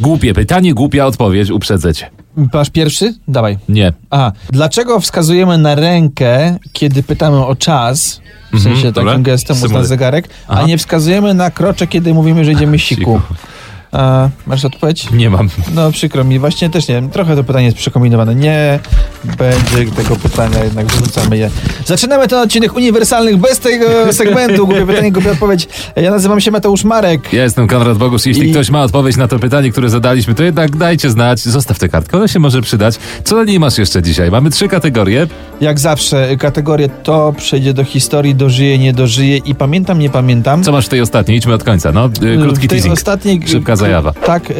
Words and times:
Głupie 0.00 0.34
pytanie, 0.34 0.74
głupia 0.74 1.06
odpowiedź, 1.06 1.50
uprzedzę 1.50 1.94
cię. 1.94 2.10
Masz 2.52 2.70
pierwszy? 2.70 3.14
Dawaj. 3.28 3.58
Nie. 3.68 3.92
Aha. 4.10 4.32
Dlaczego 4.50 5.00
wskazujemy 5.00 5.58
na 5.58 5.74
rękę, 5.74 6.58
kiedy 6.72 7.02
pytamy 7.02 7.46
o 7.46 7.56
czas? 7.56 8.20
W 8.52 8.60
sensie 8.62 8.68
Mhm, 8.70 8.92
dobra. 8.92 9.10
takim 9.12 9.22
gestem, 9.22 9.56
bo 9.60 9.68
na 9.68 9.84
zegarek, 9.84 10.28
Aha. 10.48 10.60
a 10.62 10.66
nie 10.66 10.78
wskazujemy 10.78 11.34
na 11.34 11.50
krocze, 11.50 11.86
kiedy 11.86 12.14
mówimy, 12.14 12.44
że 12.44 12.52
idziemy 12.52 12.78
siku. 12.78 13.00
Siku. 13.00 13.20
A, 13.92 14.28
masz 14.46 14.64
odpowiedź? 14.64 15.10
Nie 15.12 15.30
mam. 15.30 15.48
No 15.74 15.92
przykro 15.92 16.24
mi, 16.24 16.38
właśnie 16.38 16.70
też 16.70 16.88
nie 16.88 16.94
wiem, 16.94 17.10
trochę 17.10 17.36
to 17.36 17.44
pytanie 17.44 17.64
jest 17.64 17.76
przekombinowane. 17.78 18.34
Nie 18.34 18.78
będzie 19.38 19.92
tego 19.92 20.16
pytania, 20.16 20.64
jednak 20.64 20.86
wyrzucamy 20.86 21.38
je. 21.38 21.50
Zaczynamy 21.86 22.28
ten 22.28 22.38
odcinek 22.38 22.76
uniwersalnych 22.76 23.36
bez 23.36 23.58
tego 23.58 24.12
segmentu. 24.12 24.66
Głupie 24.66 24.86
pytanie, 24.86 25.12
głupia 25.12 25.30
odpowiedź. 25.30 25.68
Ja 25.96 26.10
nazywam 26.10 26.40
się 26.40 26.50
Mateusz 26.50 26.84
Marek. 26.84 27.32
Ja 27.32 27.42
jestem 27.42 27.66
Konrad 27.68 27.98
Bogusz. 27.98 28.26
Jeśli 28.26 28.48
I- 28.48 28.50
ktoś 28.52 28.70
ma 28.70 28.82
odpowiedź 28.82 29.16
na 29.16 29.28
to 29.28 29.38
pytanie, 29.38 29.70
które 29.72 29.90
zadaliśmy, 29.90 30.34
to 30.34 30.42
jednak 30.42 30.76
dajcie 30.76 31.10
znać. 31.10 31.40
Zostaw 31.40 31.78
tę 31.78 31.88
kartkę, 31.88 32.16
ona 32.16 32.28
się 32.28 32.38
może 32.38 32.60
przydać. 32.62 32.98
Co 33.24 33.36
na 33.36 33.44
niej 33.44 33.60
masz 33.60 33.78
jeszcze 33.78 34.02
dzisiaj? 34.02 34.30
Mamy 34.30 34.50
trzy 34.50 34.68
kategorie. 34.68 35.26
Jak 35.60 35.80
zawsze 35.80 36.36
kategorię 36.36 36.88
to 37.02 37.34
przejdzie 37.36 37.74
do 37.74 37.84
historii, 37.84 38.34
dożyje, 38.34 38.78
nie 38.78 38.92
dożyje 38.92 39.36
i 39.36 39.54
pamiętam, 39.54 39.98
nie 39.98 40.10
pamiętam. 40.10 40.62
Co 40.64 40.72
masz 40.72 40.86
w 40.86 40.88
tej 40.88 41.00
ostatniej? 41.00 41.38
Idźmy 41.38 41.54
od 41.54 41.64
końca. 41.64 41.92
No, 41.92 42.06
y, 42.06 42.38
krótki 42.42 42.66
w 42.66 42.70
tej 42.70 42.78
teasing. 42.78 42.92
ostatniej 42.94 43.40
Szybka 43.46 43.76
zajawa. 43.80 44.12
Tak, 44.12 44.50
y, 44.50 44.54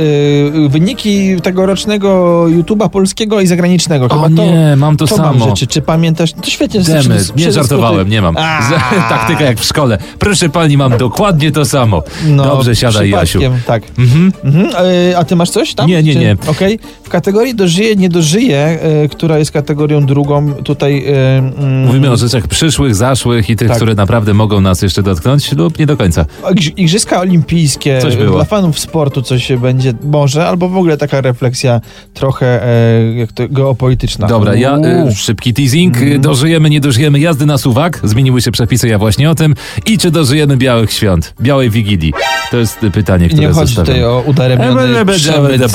wyniki 0.69 1.37
tegorocznego 1.43 2.45
YouTube'a 2.49 2.89
polskiego 2.89 3.41
i 3.41 3.47
zagranicznego. 3.47 4.09
Chyba 4.09 4.21
O 4.21 4.25
to, 4.25 4.45
nie, 4.45 4.77
mam 4.77 4.97
to, 4.97 5.07
to 5.07 5.17
samo. 5.17 5.33
mam 5.39 5.49
rzeczy. 5.49 5.67
Czy 5.67 5.83
pamiętasz? 5.83 6.33
To 6.33 6.51
świetnie. 6.51 6.81
Demy. 6.81 7.19
Nie 7.37 7.53
żartowałem, 7.53 8.09
nie 8.09 8.23
mam. 8.23 8.35
Taktyka 9.09 9.45
jak 9.45 9.59
w 9.61 9.65
szkole. 9.65 9.99
Proszę 10.19 10.49
pani, 10.49 10.77
mam 10.77 10.97
dokładnie 10.99 11.53
to 11.53 11.65
samo. 11.65 12.03
No, 12.29 12.45
Dobrze, 12.45 12.77
siadaj 12.77 13.11
Jasiu. 13.11 13.41
Tak. 13.67 13.83
Mhm. 13.99 14.33
Mhm. 14.45 14.87
y, 14.87 15.19
A 15.19 15.25
ty 15.25 15.37
masz 15.37 15.51
coś 15.51 15.75
tam? 15.75 15.89
Nie, 15.89 16.03
nie, 16.03 16.15
nie. 16.15 16.37
Okej. 16.47 16.79
W 17.03 17.09
kategorii 17.09 17.55
dożyje, 17.55 17.97
nie 17.97 18.09
dożyje, 18.09 18.79
y, 19.05 19.09
która 19.09 19.39
jest 19.39 19.51
kategorią 19.53 20.07
drugą, 20.07 20.53
tutaj... 20.55 21.05
y, 21.09 21.13
mm, 21.59 21.85
Mówimy 21.87 22.11
o 22.11 22.17
rzeczach 22.17 22.47
przyszłych, 22.47 22.95
zaszłych 22.95 23.51
i 23.51 23.57
tych, 23.57 23.69
Tak. 23.69 23.77
które 23.77 23.95
naprawdę 23.95 24.35
mogą 24.35 24.61
nas 24.61 24.83
jeszcze 24.83 25.03
dotknąć 25.03 25.53
lub 25.53 25.79
nie 25.79 25.87
do 25.87 25.97
końca. 25.97 26.25
Igrz- 26.45 26.73
Igrzyska 26.77 27.21
olimpijskie, 27.21 27.99
dla 28.33 28.45
fanów 28.45 28.79
sportu 28.79 29.10
coś 29.23 29.53
będzie 29.53 29.93
może, 30.03 30.47
albo 30.47 30.69
w 30.69 30.77
ogóle 30.77 30.97
taka 30.97 31.21
refleksja 31.21 31.81
trochę 32.15 32.67
e, 32.67 33.15
jak 33.15 33.33
to, 33.33 33.49
geopolityczna. 33.49 34.27
Dobra, 34.27 34.55
ja 34.55 34.79
y, 35.09 35.15
szybki 35.15 35.55
teasing. 35.55 35.97
Y, 36.03 36.19
Dożyjemy, 36.19 36.71
nie 36.71 36.81
dożyjemy 36.81 37.21
jazdy 37.21 37.47
na 37.47 37.59
suwak. 37.59 38.01
Zmieniły 38.05 38.43
się 38.43 38.51
przepisy, 38.51 38.89
ja 38.89 38.99
właśnie 38.99 39.31
o 39.31 39.35
tym. 39.35 39.55
I 39.87 39.99
czy 39.99 40.11
dożyjemy 40.11 40.57
białych 40.57 40.93
świąt, 40.93 41.35
białej 41.41 41.71
wigilii? 41.71 42.13
To 42.51 42.57
jest 42.57 42.79
pytanie, 42.93 43.29
które 43.29 43.43
Nie 43.43 43.53
chodzi 43.55 43.77
tutaj 43.77 44.05
o 44.05 44.23
udaremniony 44.27 45.07
przemyt. 45.07 45.63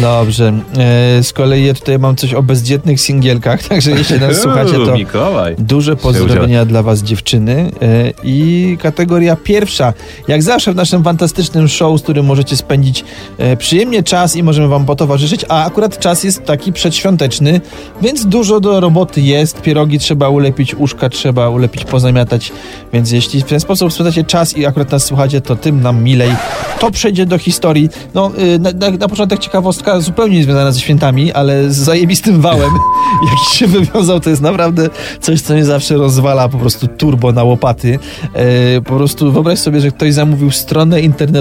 Dobrze. 0.00 0.52
E, 0.78 1.22
z 1.22 1.32
kolei 1.32 1.64
ja 1.64 1.74
tutaj 1.74 1.98
mam 1.98 2.16
coś 2.16 2.34
o 2.34 2.42
bezdzietnych 2.42 3.00
singielkach, 3.00 3.62
także 3.68 3.90
jeśli 3.90 4.20
nas 4.20 4.36
słuchacie, 4.36 4.72
to 4.72 4.94
Mikołaj. 4.94 5.54
duże 5.58 5.96
pozdrowienia 5.96 6.64
dla 6.64 6.82
was 6.82 7.02
dziewczyny. 7.02 7.70
E, 7.82 8.12
I 8.24 8.76
kategoria 8.82 9.36
pierwsza. 9.36 9.92
Jak 10.28 10.42
zawsze 10.42 10.72
w 10.72 10.76
naszym 10.76 11.04
fantastycznym 11.04 11.47
show, 11.68 12.00
z 12.00 12.02
którym 12.02 12.26
możecie 12.26 12.56
spędzić 12.56 13.04
e, 13.38 13.56
przyjemnie 13.56 14.02
czas 14.02 14.36
i 14.36 14.42
możemy 14.42 14.68
wam 14.68 14.86
potowarzyszyć, 14.86 15.44
a 15.48 15.64
akurat 15.64 15.98
czas 15.98 16.24
jest 16.24 16.44
taki 16.44 16.72
przedświąteczny, 16.72 17.60
więc 18.02 18.26
dużo 18.26 18.60
do 18.60 18.80
roboty 18.80 19.20
jest. 19.20 19.62
Pierogi 19.62 19.98
trzeba 19.98 20.28
ulepić, 20.28 20.74
uszka 20.74 21.08
trzeba 21.08 21.48
ulepić, 21.48 21.84
pozamiatać, 21.84 22.52
więc 22.92 23.12
jeśli 23.12 23.40
w 23.40 23.44
ten 23.44 23.60
sposób 23.60 23.92
spędzacie 23.92 24.24
czas 24.24 24.56
i 24.56 24.66
akurat 24.66 24.92
nas 24.92 25.04
słuchacie, 25.04 25.40
to 25.40 25.56
tym 25.56 25.80
nam 25.80 26.02
milej. 26.02 26.30
To 26.78 26.90
przejdzie 26.90 27.26
do 27.26 27.38
historii. 27.38 27.88
No, 28.14 28.30
y, 28.38 28.58
na, 28.58 28.70
na, 28.72 28.90
na 28.90 29.08
początek 29.08 29.38
ciekawostka 29.38 30.00
zupełnie 30.00 30.36
nie 30.36 30.44
związana 30.44 30.72
ze 30.72 30.80
świętami, 30.80 31.32
ale 31.32 31.70
z 31.70 31.76
zajebistym 31.76 32.40
wałem, 32.40 32.70
jaki 33.30 33.56
się 33.56 33.66
wywiązał, 33.66 34.20
to 34.20 34.30
jest 34.30 34.42
naprawdę 34.42 34.90
coś, 35.20 35.40
co 35.40 35.54
mnie 35.54 35.64
zawsze 35.64 35.94
rozwala 35.94 36.48
po 36.48 36.58
prostu 36.58 36.86
turbo 36.86 37.32
na 37.32 37.44
łopaty. 37.44 37.98
E, 38.34 38.80
po 38.80 38.96
prostu 38.96 39.32
wyobraź 39.32 39.58
sobie, 39.58 39.80
że 39.80 39.90
ktoś 39.90 40.14
zamówił 40.14 40.50
stronę 40.50 41.00
internetową, 41.00 41.37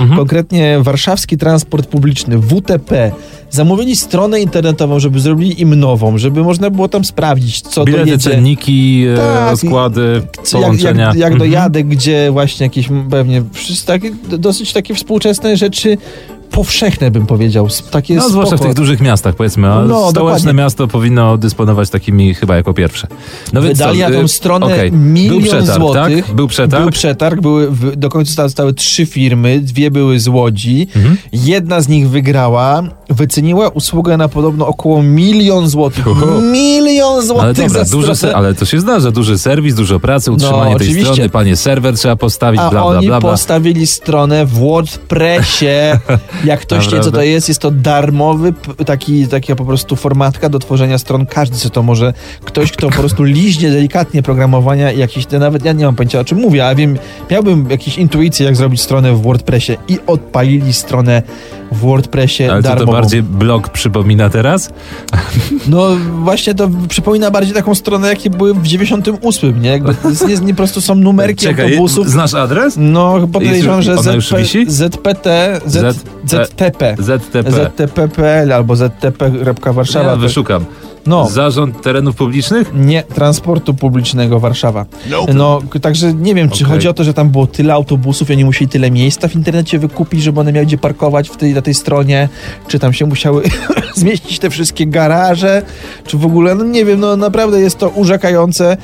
Mhm. 0.00 0.18
konkretnie 0.18 0.78
Warszawski 0.80 1.36
Transport 1.38 1.86
Publiczny, 1.86 2.38
WTP. 2.38 3.12
Zamówili 3.50 3.96
stronę 3.96 4.40
internetową, 4.40 4.98
żeby 4.98 5.20
zrobili 5.20 5.60
im 5.60 5.74
nową, 5.74 6.18
żeby 6.18 6.42
można 6.42 6.70
było 6.70 6.88
tam 6.88 7.04
sprawdzić, 7.04 7.60
co 7.60 7.84
Bilety, 7.84 8.04
dojedzie. 8.04 8.30
cenniki, 8.30 9.04
e, 9.14 9.16
Tak, 9.16 9.50
rozkłady, 9.50 10.22
Co, 10.42 10.58
jak, 10.58 10.66
połączenia. 10.66 11.04
jak, 11.06 11.14
jak 11.16 11.32
Mhm. 11.32 11.38
dojadę, 11.38 11.82
gdzie 11.84 12.28
właśnie 12.32 12.66
jakieś 12.66 12.88
pewnie 13.10 13.42
takie, 13.86 14.10
dosyć 14.38 14.72
takie 14.72 14.94
współczesne 14.94 15.56
rzeczy, 15.56 15.98
powszechne 16.50 17.10
bym 17.10 17.26
powiedział. 17.26 17.68
Takie 17.90 18.14
No, 18.14 18.28
zwłaszcza 18.28 18.54
w 18.56 18.58
spoko. 18.58 18.68
tych 18.68 18.76
dużych 18.76 19.00
miastach, 19.00 19.34
powiedzmy. 19.34 19.72
A 19.72 19.82
No, 19.82 20.10
stołeczne 20.10 20.12
dokładnie. 20.12 20.52
miasto 20.52 20.88
powinno 20.88 21.38
dysponować 21.38 21.90
takimi 21.90 22.34
chyba 22.34 22.56
jako 22.56 22.74
pierwsze. 22.74 23.06
No 23.52 23.60
Wydali 23.60 23.98
na 23.98 24.08
y, 24.08 24.12
tą 24.12 24.28
stronę 24.28 24.66
okej. 24.66 24.92
milion 24.92 25.38
Był 25.40 25.48
przetarg, 25.48 25.78
złotych. 25.78 26.26
Tak? 26.26 26.34
Był 26.36 26.48
przetarg. 26.48 26.82
Był 26.82 26.92
przetarg, 26.92 27.40
były, 27.40 27.70
w, 27.70 27.96
do 27.96 28.08
końca 28.08 28.42
zostały 28.42 28.74
trzy 28.74 29.06
firmy, 29.06 29.60
dwie 29.60 29.90
były 29.90 30.20
z 30.20 30.28
Łodzi. 30.28 30.88
Mhm. 30.96 31.16
Jedna 31.32 31.80
z 31.80 31.88
nich 31.88 32.08
wygrała, 32.10 32.82
wyceniła 33.10 33.68
usługę 33.68 34.16
na 34.16 34.28
podobno 34.28 34.66
około 34.66 35.02
milion 35.02 35.68
złotych. 35.68 36.08
Oho. 36.08 36.40
Milion 36.40 37.12
Ale 37.12 37.22
złotych 37.22 37.66
dobra, 37.68 37.84
za 37.84 37.96
duży 37.96 38.16
se, 38.16 38.36
ale 38.36 38.54
to 38.54 38.64
się 38.64 38.80
zdarza, 38.80 39.10
duży 39.10 39.38
serwis, 39.38 39.74
dużo 39.74 40.00
pracy, 40.00 40.32
utrzymanie 40.32 40.76
tej 40.76 40.88
oczywiście. 40.88 41.12
strony, 41.12 41.28
panie 41.28 41.56
serwer 41.56 41.94
trzeba 41.94 42.16
postawić, 42.16 42.60
A 42.60 42.70
bla, 42.70 42.80
bla, 42.82 42.98
oni 42.98 43.06
bla, 43.06 43.20
bla. 43.20 43.30
postawili 43.30 43.86
stronę 43.86 44.46
w 44.46 44.52
WordPressie. 44.58 45.66
Jak 46.44 46.60
ktoś 46.60 46.90
wie, 46.90 47.00
co 47.00 47.10
to 47.10 47.22
jest, 47.22 47.48
jest 47.48 47.60
to 47.60 47.70
darmowy, 47.70 48.54
taki, 48.86 49.28
taka 49.28 49.56
po 49.56 49.64
prostu 49.64 49.96
formatka 49.96 50.48
do 50.48 50.58
tworzenia 50.58 50.98
stron. 50.98 51.26
Każdy 51.26 51.56
co 51.56 51.70
to 51.70 51.82
może. 51.82 52.12
Ktoś, 52.44 52.72
kto 52.72 52.88
po 52.88 52.94
prostu 52.94 53.22
liźnie 53.22 53.70
delikatnie 53.70 54.22
programowania 54.22 54.92
i 54.92 54.98
jakiś, 54.98 55.26
to 55.26 55.38
nawet 55.38 55.64
ja 55.64 55.72
nie 55.72 55.84
mam 55.84 55.96
pojęcia 55.96 56.20
o 56.20 56.24
czym 56.24 56.38
mówię, 56.38 56.66
a 56.66 56.74
wiem, 56.74 56.98
miałbym 57.30 57.70
jakieś 57.70 57.98
intuicje, 57.98 58.46
jak 58.46 58.56
zrobić 58.56 58.80
stronę 58.80 59.12
w 59.12 59.22
WordPressie 59.22 59.76
i 59.88 59.98
odpalili 60.06 60.72
stronę 60.72 61.22
w 61.72 61.78
WordPressie 61.78 62.44
Ale 62.44 62.62
to, 62.62 62.68
to 62.68 62.74
darmową. 62.76 62.92
bardziej 62.92 63.22
blog 63.22 63.68
przypomina 63.68 64.30
teraz? 64.30 64.70
No 65.68 65.88
właśnie 66.22 66.54
to 66.54 66.68
przypomina 66.88 67.30
bardziej 67.30 67.54
taką 67.54 67.74
stronę, 67.74 68.08
jakie 68.08 68.30
były 68.30 68.54
w 68.54 68.66
98, 68.66 69.62
nie? 69.62 69.68
Jakby 69.70 69.94
to 69.94 70.08
nie, 70.28 70.34
nie 70.36 70.52
po 70.54 70.56
prostu 70.56 70.80
są 70.80 70.94
numerki 70.94 71.46
Czekaj, 71.46 71.64
autobusów. 71.70 72.10
znasz 72.10 72.34
adres? 72.34 72.74
No, 72.78 73.28
podejrzewam, 73.32 73.82
że 73.82 73.96
ZP? 73.96 74.36
ZPT, 74.66 75.26
Z, 75.66 75.96
Z- 75.96 76.04
ZTP. 76.26 76.96
ZTP. 76.98 77.52
ZTP.pl 77.52 78.52
albo 78.52 78.76
ZTP. 78.76 79.30
Warszawa. 79.72 80.10
Ja 80.10 80.16
wyszukam. 80.16 80.64
No, 81.06 81.28
Zarząd 81.28 81.82
Terenów 81.82 82.16
Publicznych? 82.16 82.72
nie 82.74 83.02
transportu 83.02 83.74
publicznego 83.74 84.40
Warszawa. 84.40 84.86
No, 85.34 85.60
k- 85.70 85.78
także 85.80 86.14
nie 86.14 86.34
wiem, 86.34 86.48
czy 86.48 86.64
Okej. 86.64 86.74
chodzi 86.76 86.88
o 86.88 86.94
to, 86.94 87.04
że 87.04 87.14
tam 87.14 87.28
było 87.30 87.46
tyle 87.46 87.74
autobusów 87.74 88.30
i 88.30 88.32
oni 88.32 88.44
musieli 88.44 88.68
tyle 88.68 88.90
miejsca 88.90 89.28
w 89.28 89.34
internecie 89.34 89.78
wykupić, 89.78 90.22
żeby 90.22 90.40
one 90.40 90.52
miały 90.52 90.66
gdzie 90.66 90.78
parkować 90.78 91.28
w 91.28 91.36
tej, 91.36 91.54
na 91.54 91.62
tej 91.62 91.74
stronie, 91.74 92.28
czy 92.68 92.78
tam 92.78 92.92
się 92.92 93.06
musiały 93.06 93.42
zmieścić 93.94 94.38
te 94.38 94.50
wszystkie 94.50 94.86
garaże, 94.86 95.62
czy 96.06 96.18
w 96.18 96.26
ogóle, 96.26 96.54
no 96.54 96.64
nie 96.64 96.84
wiem, 96.84 97.00
no 97.00 97.16
naprawdę 97.16 97.60
jest 97.60 97.78
to 97.78 97.88
urzekające. 97.88 98.76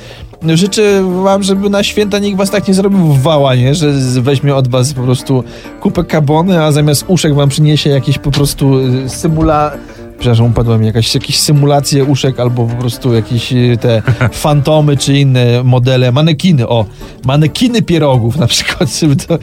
Życzę 0.53 1.03
wam, 1.23 1.43
żeby 1.43 1.69
na 1.69 1.83
święta 1.83 2.19
nikt 2.19 2.37
was 2.37 2.49
tak 2.51 2.67
nie 2.67 2.73
zrobił 2.73 2.99
w 2.99 3.21
wała, 3.21 3.55
nie? 3.55 3.75
Że 3.75 3.91
weźmie 4.21 4.55
od 4.55 4.67
was 4.67 4.93
po 4.93 5.01
prostu 5.01 5.43
kupę 5.81 6.03
kabony, 6.03 6.63
a 6.63 6.71
zamiast 6.71 7.05
uszek 7.07 7.35
wam 7.35 7.49
przyniesie 7.49 7.89
jakieś 7.89 8.17
po 8.17 8.31
prostu 8.31 8.79
y, 8.79 9.09
symula... 9.09 9.71
Przepraszam, 10.19 10.45
upadła 10.45 10.77
mi 10.77 10.85
jakaś, 10.85 11.15
jakieś 11.15 11.39
symulacje 11.39 12.03
uszek 12.03 12.39
albo 12.39 12.65
po 12.65 12.75
prostu 12.75 13.13
jakieś 13.13 13.53
y, 13.53 13.77
te 13.81 14.01
fantomy 14.31 14.97
czy 14.97 15.17
inne 15.17 15.63
modele, 15.63 16.11
manekiny, 16.11 16.67
o, 16.67 16.85
manekiny 17.25 17.81
pierogów 17.81 18.37
na 18.37 18.47
przykład, 18.47 18.99
żeby 18.99 19.15
to... 19.15 19.37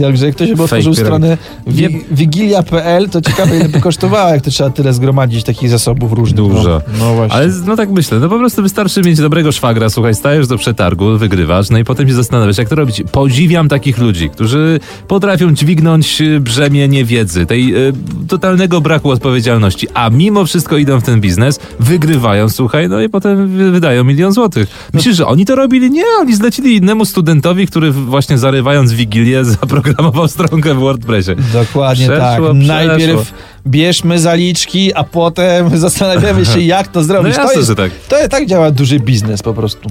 Także 0.00 0.26
jak 0.26 0.34
ktoś 0.34 0.52
by 0.52 0.62
otworzył 0.62 0.94
pierogi. 0.94 0.96
stronę 1.06 1.38
wi- 1.66 2.04
wigilia.pl, 2.10 3.08
to 3.10 3.20
ciekawe 3.20 3.56
ile 3.56 3.68
by 3.68 3.80
kosztowała, 3.80 4.30
jak 4.30 4.42
to 4.42 4.50
trzeba 4.50 4.70
tyle 4.70 4.92
zgromadzić 4.94 5.44
takich 5.44 5.70
zasobów 5.70 6.12
różnych. 6.12 6.36
Dużo. 6.36 6.80
No, 6.98 7.04
no 7.04 7.14
właśnie. 7.14 7.36
Ale 7.36 7.48
no 7.66 7.76
tak 7.76 7.90
myślę, 7.90 8.18
no 8.18 8.28
po 8.28 8.38
prostu 8.38 8.62
wystarczy 8.62 9.02
mieć 9.02 9.18
dobrego 9.18 9.52
szwagra, 9.52 9.90
słuchaj, 9.90 10.14
stajesz 10.14 10.46
do 10.46 10.58
przetargu, 10.58 11.18
wygrywasz, 11.18 11.70
no 11.70 11.78
i 11.78 11.84
potem 11.84 12.08
się 12.08 12.14
zastanawiasz, 12.14 12.58
jak 12.58 12.68
to 12.68 12.74
robić. 12.74 13.02
Podziwiam 13.12 13.68
takich 13.68 13.98
ludzi, 13.98 14.30
którzy 14.30 14.80
potrafią 15.08 15.52
dźwignąć 15.54 16.20
y, 16.20 16.40
brzemię 16.40 16.88
niewiedzy, 16.88 17.46
tej 17.46 17.74
y, 17.88 17.92
totalnego 18.28 18.80
braku 18.80 19.10
odpowiedzialności, 19.10 19.86
a 19.94 20.10
mimo 20.10 20.44
wszystko 20.44 20.76
idą 20.76 21.00
w 21.00 21.02
ten 21.02 21.20
biznes, 21.20 21.60
wygrywają, 21.80 22.48
słuchaj, 22.48 22.88
no 22.88 23.00
i 23.02 23.08
potem 23.08 23.48
wy- 23.48 23.70
wydają 23.70 24.04
milion 24.04 24.32
złotych. 24.32 24.68
Myślisz, 24.94 25.16
że 25.16 25.26
oni 25.26 25.44
to 25.46 25.54
robili? 25.56 25.90
Nie, 25.90 26.04
oni 26.20 26.34
zlecili 26.34 26.76
innemu 26.76 27.04
studentowi, 27.04 27.66
który 27.66 27.92
właśnie 27.92 28.38
zarywając 28.38 28.92
Wigilię 28.92 29.42
zaprogramował 29.86 30.28
stronkę 30.28 30.74
w 30.74 30.78
WordPressie. 30.78 31.30
Dokładnie 31.52 32.06
Przeszło, 32.06 32.24
tak. 32.24 32.34
przeszło. 32.40 32.54
Najpierw 32.54 33.32
bierzmy 33.66 34.18
zaliczki, 34.18 34.94
a 34.94 35.04
potem 35.04 35.76
zastanawiamy 35.78 36.44
się, 36.46 36.60
jak 36.60 36.88
to 36.88 37.00
No 37.00 37.04
zrobić. 37.06 37.36
jasne, 37.36 37.52
to, 37.52 37.58
jest, 37.58 37.68
że 37.68 37.74
tak. 37.74 37.90
to 38.08 38.16
tak 38.28 38.46
działa 38.46 38.70
duży 38.70 39.00
biznes 39.00 39.42
po 39.42 39.54
prostu. 39.54 39.88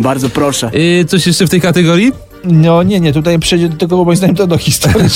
Bardzo 0.00 0.28
proszę. 0.30 0.70
Y, 0.74 1.04
coś 1.04 1.26
jeszcze 1.26 1.46
w 1.46 1.50
tej 1.50 1.60
kategorii? 1.60 2.12
No 2.44 2.82
nie, 2.82 3.00
nie, 3.00 3.12
tutaj 3.12 3.38
przejdzie 3.38 3.68
do 3.68 3.76
tego 3.76 4.04
moim 4.04 4.16
zdaniem 4.16 4.36
to 4.36 4.46
do 4.46 4.58
historii. 4.58 5.08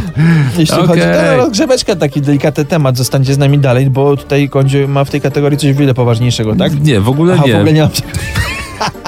Jeśli 0.58 0.74
Okej. 0.74 0.86
chodzi 0.86 1.02
o 1.02 1.36
rozgrzeweczkę, 1.36 1.96
taki 1.96 2.20
delikatny 2.20 2.64
temat, 2.64 2.96
zostańcie 2.96 3.34
z 3.34 3.38
nami 3.38 3.58
dalej, 3.58 3.90
bo 3.90 4.16
tutaj 4.16 4.48
Kondziu 4.48 4.88
ma 4.88 5.04
w 5.04 5.10
tej 5.10 5.20
kategorii 5.20 5.58
coś 5.58 5.72
wiele 5.72 5.94
poważniejszego, 5.94 6.56
tak? 6.56 6.80
Nie, 6.80 7.00
w 7.00 7.08
ogóle 7.08 7.34
Aha, 7.34 7.42
nie. 7.46 7.52
w 7.52 7.56
ogóle 7.56 7.72
nie 7.72 7.80
mam... 7.82 7.90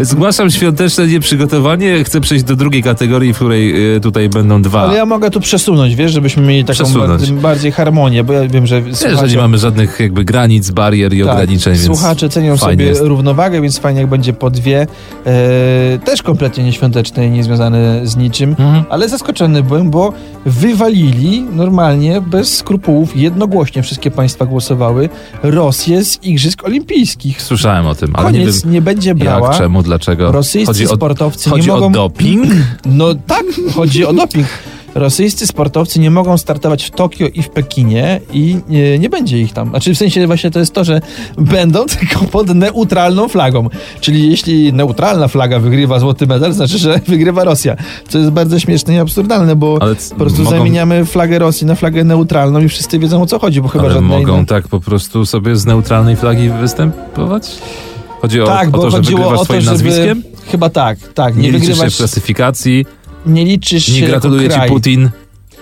Zgłaszam 0.00 0.50
świąteczne 0.50 1.06
nieprzygotowanie. 1.06 2.04
Chcę 2.04 2.20
przejść 2.20 2.44
do 2.44 2.56
drugiej 2.56 2.82
kategorii, 2.82 3.32
w 3.32 3.36
której 3.36 3.94
y, 3.96 4.00
tutaj 4.00 4.28
będą 4.28 4.62
dwa. 4.62 4.82
Ale 4.82 4.96
ja 4.96 5.06
mogę 5.06 5.30
tu 5.30 5.40
przesunąć, 5.40 5.94
wiesz, 5.94 6.12
żebyśmy 6.12 6.42
mieli 6.42 6.64
taką 6.64 6.74
Przesunąć. 6.74 7.08
bardziej, 7.10 7.36
bardziej 7.36 7.72
harmonię, 7.72 8.24
bo 8.24 8.32
ja 8.32 8.48
wiem, 8.48 8.66
że 8.66 8.82
Wiesz, 8.82 8.98
że 9.00 9.08
słuchacze- 9.08 9.28
nie 9.28 9.36
mamy 9.36 9.58
żadnych 9.58 10.00
jakby 10.00 10.24
granic, 10.24 10.70
barier 10.70 11.12
i 11.14 11.20
Tak, 11.24 11.28
ograniczeń, 11.30 11.72
więc 11.74 11.86
Słuchacze 11.86 12.28
cenią 12.28 12.56
fajnie 12.56 12.72
sobie 12.76 12.84
jest. 12.84 13.02
równowagę, 13.02 13.60
więc 13.60 13.78
fajnie 13.78 14.00
jak 14.00 14.10
będzie 14.10 14.32
po 14.32 14.50
dwie. 14.50 14.86
E, 15.26 15.98
też 16.04 16.22
kompletnie 16.22 16.64
nieświąteczne 16.64 17.26
i 17.26 17.30
niezwiązane 17.30 18.00
z 18.06 18.16
niczym. 18.16 18.50
Mhm. 18.50 18.84
Ale 18.90 19.08
zaskoczony 19.08 19.62
byłem, 19.62 19.90
bo 19.90 20.12
wywalili 20.46 21.42
normalnie, 21.52 22.20
bez 22.20 22.56
skrupułów, 22.56 23.16
jednogłośnie 23.16 23.82
wszystkie 23.82 24.10
państwa 24.10 24.46
głosowały 24.46 25.08
Rosję 25.42 26.04
z 26.04 26.24
Igrzysk 26.24 26.64
Olimpijskich. 26.64 27.42
Słyszałem 27.42 27.86
o 27.86 27.94
tym, 27.94 28.10
ale 28.16 28.24
Koniec, 28.26 28.46
nie 28.56 28.62
wiem 28.62 28.72
nie 28.72 28.82
będzie 28.82 29.14
brała. 29.14 29.48
jak, 29.48 29.56
czemu, 29.62 29.82
dlaczego. 29.82 30.32
Rosyjscy 30.32 30.66
chodzi 30.72 30.86
o, 30.88 30.94
sportowcy 30.96 31.50
chodzi 31.50 31.66
nie 31.68 31.74
o 31.74 31.76
mogą... 31.76 31.92
doping? 31.92 32.46
No 32.86 33.14
tak, 33.26 33.44
chodzi 33.74 34.06
o 34.06 34.12
doping. 34.12 34.46
Rosyjscy 34.94 35.46
sportowcy 35.46 36.00
nie 36.00 36.10
mogą 36.10 36.38
startować 36.38 36.84
w 36.84 36.90
Tokio 36.90 37.26
i 37.34 37.42
w 37.42 37.48
Pekinie 37.48 38.20
i 38.32 38.56
nie, 38.68 38.98
nie 38.98 39.08
będzie 39.08 39.38
ich 39.38 39.52
tam. 39.52 39.68
Znaczy 39.68 39.94
w 39.94 39.98
sensie 39.98 40.26
właśnie 40.26 40.50
to 40.50 40.58
jest 40.58 40.72
to, 40.72 40.84
że 40.84 41.00
będą 41.38 41.86
tylko 41.98 42.24
pod 42.24 42.54
neutralną 42.54 43.28
flagą. 43.28 43.68
Czyli 44.00 44.30
jeśli 44.30 44.72
neutralna 44.72 45.28
flaga 45.28 45.58
wygrywa 45.58 45.98
złoty 45.98 46.26
medal, 46.26 46.52
znaczy, 46.52 46.78
że 46.78 47.00
wygrywa 47.08 47.44
Rosja. 47.44 47.76
Co 48.08 48.18
jest 48.18 48.30
bardzo 48.30 48.58
śmieszne 48.58 48.94
i 48.94 48.98
absurdalne, 48.98 49.56
bo 49.56 49.78
po 50.10 50.16
prostu 50.16 50.42
mogą- 50.42 50.58
zamieniamy 50.58 51.04
flagę 51.04 51.38
Rosji 51.38 51.66
na 51.66 51.74
flagę 51.74 52.04
neutralną 52.04 52.60
i 52.60 52.68
wszyscy 52.68 52.98
wiedzą 52.98 53.22
o 53.22 53.26
co 53.26 53.38
chodzi, 53.38 53.60
bo 53.62 53.68
chyba 53.68 53.84
Ale 53.84 53.92
żadnej 53.94 54.10
mogą 54.20 54.32
innej- 54.42 54.46
tak 54.46 54.68
po 54.68 54.80
prostu 54.80 55.26
sobie 55.26 55.56
z 55.56 55.66
neutralnej 55.66 56.16
flagi 56.16 56.50
występować? 56.60 57.58
Chodzi 58.22 58.40
o, 58.40 58.46
Tak, 58.46 58.68
o 58.68 58.78
to, 58.78 58.90
że 58.90 58.96
wygrywasz 59.00 59.32
o 59.32 59.36
to, 59.36 59.44
swoim 59.44 59.60
żeby... 59.60 59.72
nazwiskiem? 59.72 60.22
Chyba 60.50 60.70
tak, 60.70 60.98
tak. 61.14 61.36
Nie, 61.36 61.42
Nie, 61.42 61.48
liczysz 61.52 61.66
się 61.66 61.72
wygrywasz, 61.72 61.94
w 61.94 61.96
klasyfikacji, 61.96 62.86
nie 63.26 63.44
liczysz 63.44 63.84
się 63.86 63.92
nie 64.00 64.06
gratuluje 64.06 64.48
ci. 64.50 64.58
Putin. 64.68 65.10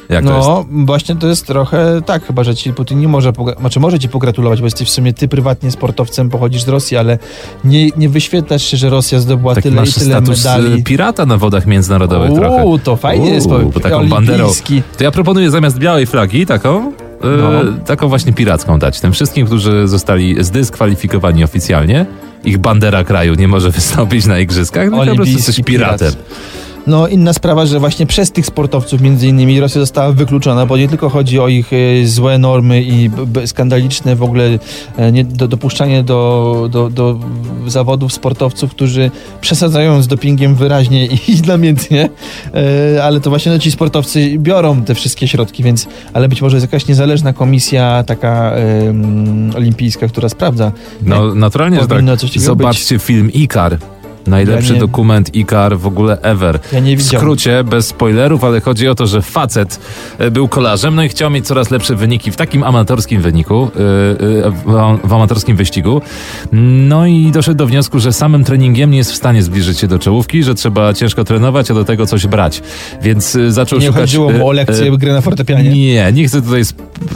Jak 0.08 0.24
to 0.24 0.36
jest? 0.36 0.48
No, 0.48 0.64
właśnie 0.70 1.16
to 1.16 1.26
jest 1.26 1.46
trochę 1.46 2.00
tak 2.06 2.26
chyba, 2.26 2.44
że 2.44 2.54
ci 2.54 2.72
Putin 2.72 3.00
nie 3.00 3.08
może, 3.08 3.32
znaczy 3.60 3.80
może 3.80 3.98
ci 3.98 4.08
pogratulować, 4.08 4.60
bo 4.60 4.66
jesteś 4.66 4.88
w 4.88 4.90
sumie 4.90 5.12
ty 5.12 5.28
prywatnie 5.28 5.70
sportowcem, 5.70 6.30
pochodzisz 6.30 6.62
z 6.62 6.68
Rosji, 6.68 6.96
ale 6.96 7.18
nie, 7.64 7.88
nie 7.96 8.08
wyświetlasz 8.08 8.62
się, 8.62 8.76
że 8.76 8.90
Rosja 8.90 9.20
zdobyła 9.20 9.54
Tak 9.54 9.62
tyle 9.62 9.82
i 9.82 9.92
tyle 9.92 10.06
status 10.06 10.44
medali. 10.44 10.80
y, 10.80 10.82
pirata 10.82 11.26
na 11.26 11.36
wodach 11.36 11.66
międzynarodowych 11.66 12.32
trochę. 12.34 12.64
Uuu, 12.64 12.78
to 12.78 12.96
fajnie 12.96 13.30
jest, 13.30 13.46
Uuu, 13.46 13.54
powiem. 13.54 13.70
bo 13.70 13.80
taką 13.80 14.08
banderą. 14.08 14.50
To 14.98 15.04
ja 15.04 15.10
proponuję 15.10 15.50
zamiast 15.50 15.78
białej 15.78 16.06
flagi 16.06 16.46
taką, 16.46 16.92
No. 17.20 17.62
taką 17.86 18.08
właśnie 18.08 18.32
piracką 18.32 18.78
dać. 18.78 19.00
Tym 19.00 19.12
wszystkim, 19.12 19.46
którzy 19.46 19.88
zostali 19.88 20.44
zdyskwalifikowani 20.44 21.44
oficjalnie, 21.44 22.06
ich 22.44 22.58
bandera 22.58 23.04
kraju 23.04 23.34
nie 23.34 23.48
może 23.48 23.70
wystąpić 23.70 24.26
na 24.26 24.38
igrzyskach, 24.38 24.84
no 24.84 24.90
to 24.90 24.96
po 24.96 25.04
prostu 25.04 25.22
Olimpijski 25.22 25.50
jesteś 25.50 25.64
piratem. 25.64 26.12
pirat. 26.12 26.16
No 26.86 27.08
inna 27.08 27.32
sprawa, 27.32 27.66
że 27.66 27.80
właśnie 27.80 28.06
przez 28.06 28.32
tych 28.32 28.46
sportowców 28.46 29.00
między 29.00 29.28
innymi 29.28 29.60
Rosja 29.60 29.80
została 29.80 30.12
wykluczona, 30.12 30.66
bo 30.66 30.76
nie 30.76 30.88
tylko 30.88 31.08
chodzi 31.08 31.38
o 31.38 31.48
ich 31.48 31.72
e, 31.72 32.06
złe 32.06 32.38
normy 32.38 32.82
i 32.82 33.10
skandaliczne 33.46 34.16
w 34.16 34.22
ogóle 34.22 34.58
e, 34.96 35.12
nie, 35.12 35.24
do, 35.24 35.48
dopuszczanie 35.48 36.02
do, 36.02 36.68
do, 36.72 36.90
do 36.90 37.18
zawodów 37.66 38.12
sportowców, 38.12 38.70
którzy 38.70 39.10
przesadzają 39.40 40.02
z 40.02 40.06
dopingiem 40.06 40.54
wyraźnie 40.54 41.06
i, 41.06 41.14
i 41.32 41.42
namiętnie, 41.46 42.08
e, 42.94 43.04
ale 43.04 43.20
to 43.20 43.30
właśnie 43.30 43.52
no, 43.52 43.58
ci 43.58 43.70
sportowcy 43.70 44.38
biorą 44.38 44.82
te 44.82 44.94
wszystkie 44.94 45.28
środki, 45.28 45.62
więc 45.62 45.86
ale 46.12 46.28
być 46.28 46.42
może 46.42 46.56
jest 46.56 46.66
jakaś 46.66 46.86
niezależna 46.86 47.32
komisja 47.32 48.04
taka 48.06 48.52
olimpijska, 49.56 50.08
która 50.08 50.28
sprawdza. 50.28 50.72
No 51.02 51.34
naturalnie, 51.34 51.80
że 51.80 51.86
tak. 51.86 52.04
Zobaczcie 52.36 52.98
film 52.98 53.32
Ikar. 53.32 53.78
Najlepszy 54.26 54.68
Ja 54.68 54.74
nie- 54.74 54.80
dokument 54.80 55.34
Ikar 55.34 55.78
w 55.78 55.86
ogóle 55.86 56.18
ever. 56.22 56.58
Ja 56.72 56.80
nie 56.80 56.96
W 56.96 57.02
skrócie, 57.02 57.64
bez 57.64 57.86
spoilerów, 57.86 58.44
ale 58.44 58.60
chodzi 58.60 58.88
o 58.88 58.94
to, 58.94 59.06
że 59.06 59.22
facet 59.22 59.80
e, 60.18 60.30
był 60.30 60.48
kolarzem, 60.48 60.94
no 60.94 61.02
i 61.02 61.08
chciał 61.08 61.30
mieć 61.30 61.46
coraz 61.46 61.70
lepsze 61.70 61.94
wyniki 61.96 62.30
w 62.32 62.36
takim 62.36 62.62
amatorskim 62.62 63.20
wyniku, 63.22 63.70
e, 64.42 64.46
e, 64.46 64.50
w, 65.04 65.12
amatorskim 65.12 65.56
wyścigu. 65.56 66.00
No 66.88 67.06
i 67.06 67.30
doszedł 67.30 67.56
do 67.58 67.66
wniosku, 67.66 68.00
że 68.00 68.12
samym 68.12 68.44
treningiem 68.44 68.90
nie 68.90 68.98
jest 68.98 69.12
w 69.12 69.16
stanie 69.16 69.42
zbliżyć 69.42 69.78
się 69.78 69.88
do 69.88 69.98
czołówki, 69.98 70.42
że 70.42 70.54
trzeba 70.54 70.94
ciężko 70.94 71.24
trenować, 71.24 71.70
a 71.70 71.74
do 71.74 71.84
tego 71.84 72.06
coś 72.06 72.26
brać. 72.26 72.62
Więc 73.02 73.38
zaczął 73.48 73.78
Nie 73.78 73.86
szukać... 73.86 74.00
chodziło 74.02 74.32
mu 74.32 74.48
o 74.48 74.52
lekcję 74.52 74.98
gry 74.98 75.12
na 75.12 75.20
fortepianie. 75.20 75.70
nie, 75.70 76.12
nie 76.12 76.24
chcę 76.28 76.42
tutaj 76.42 76.62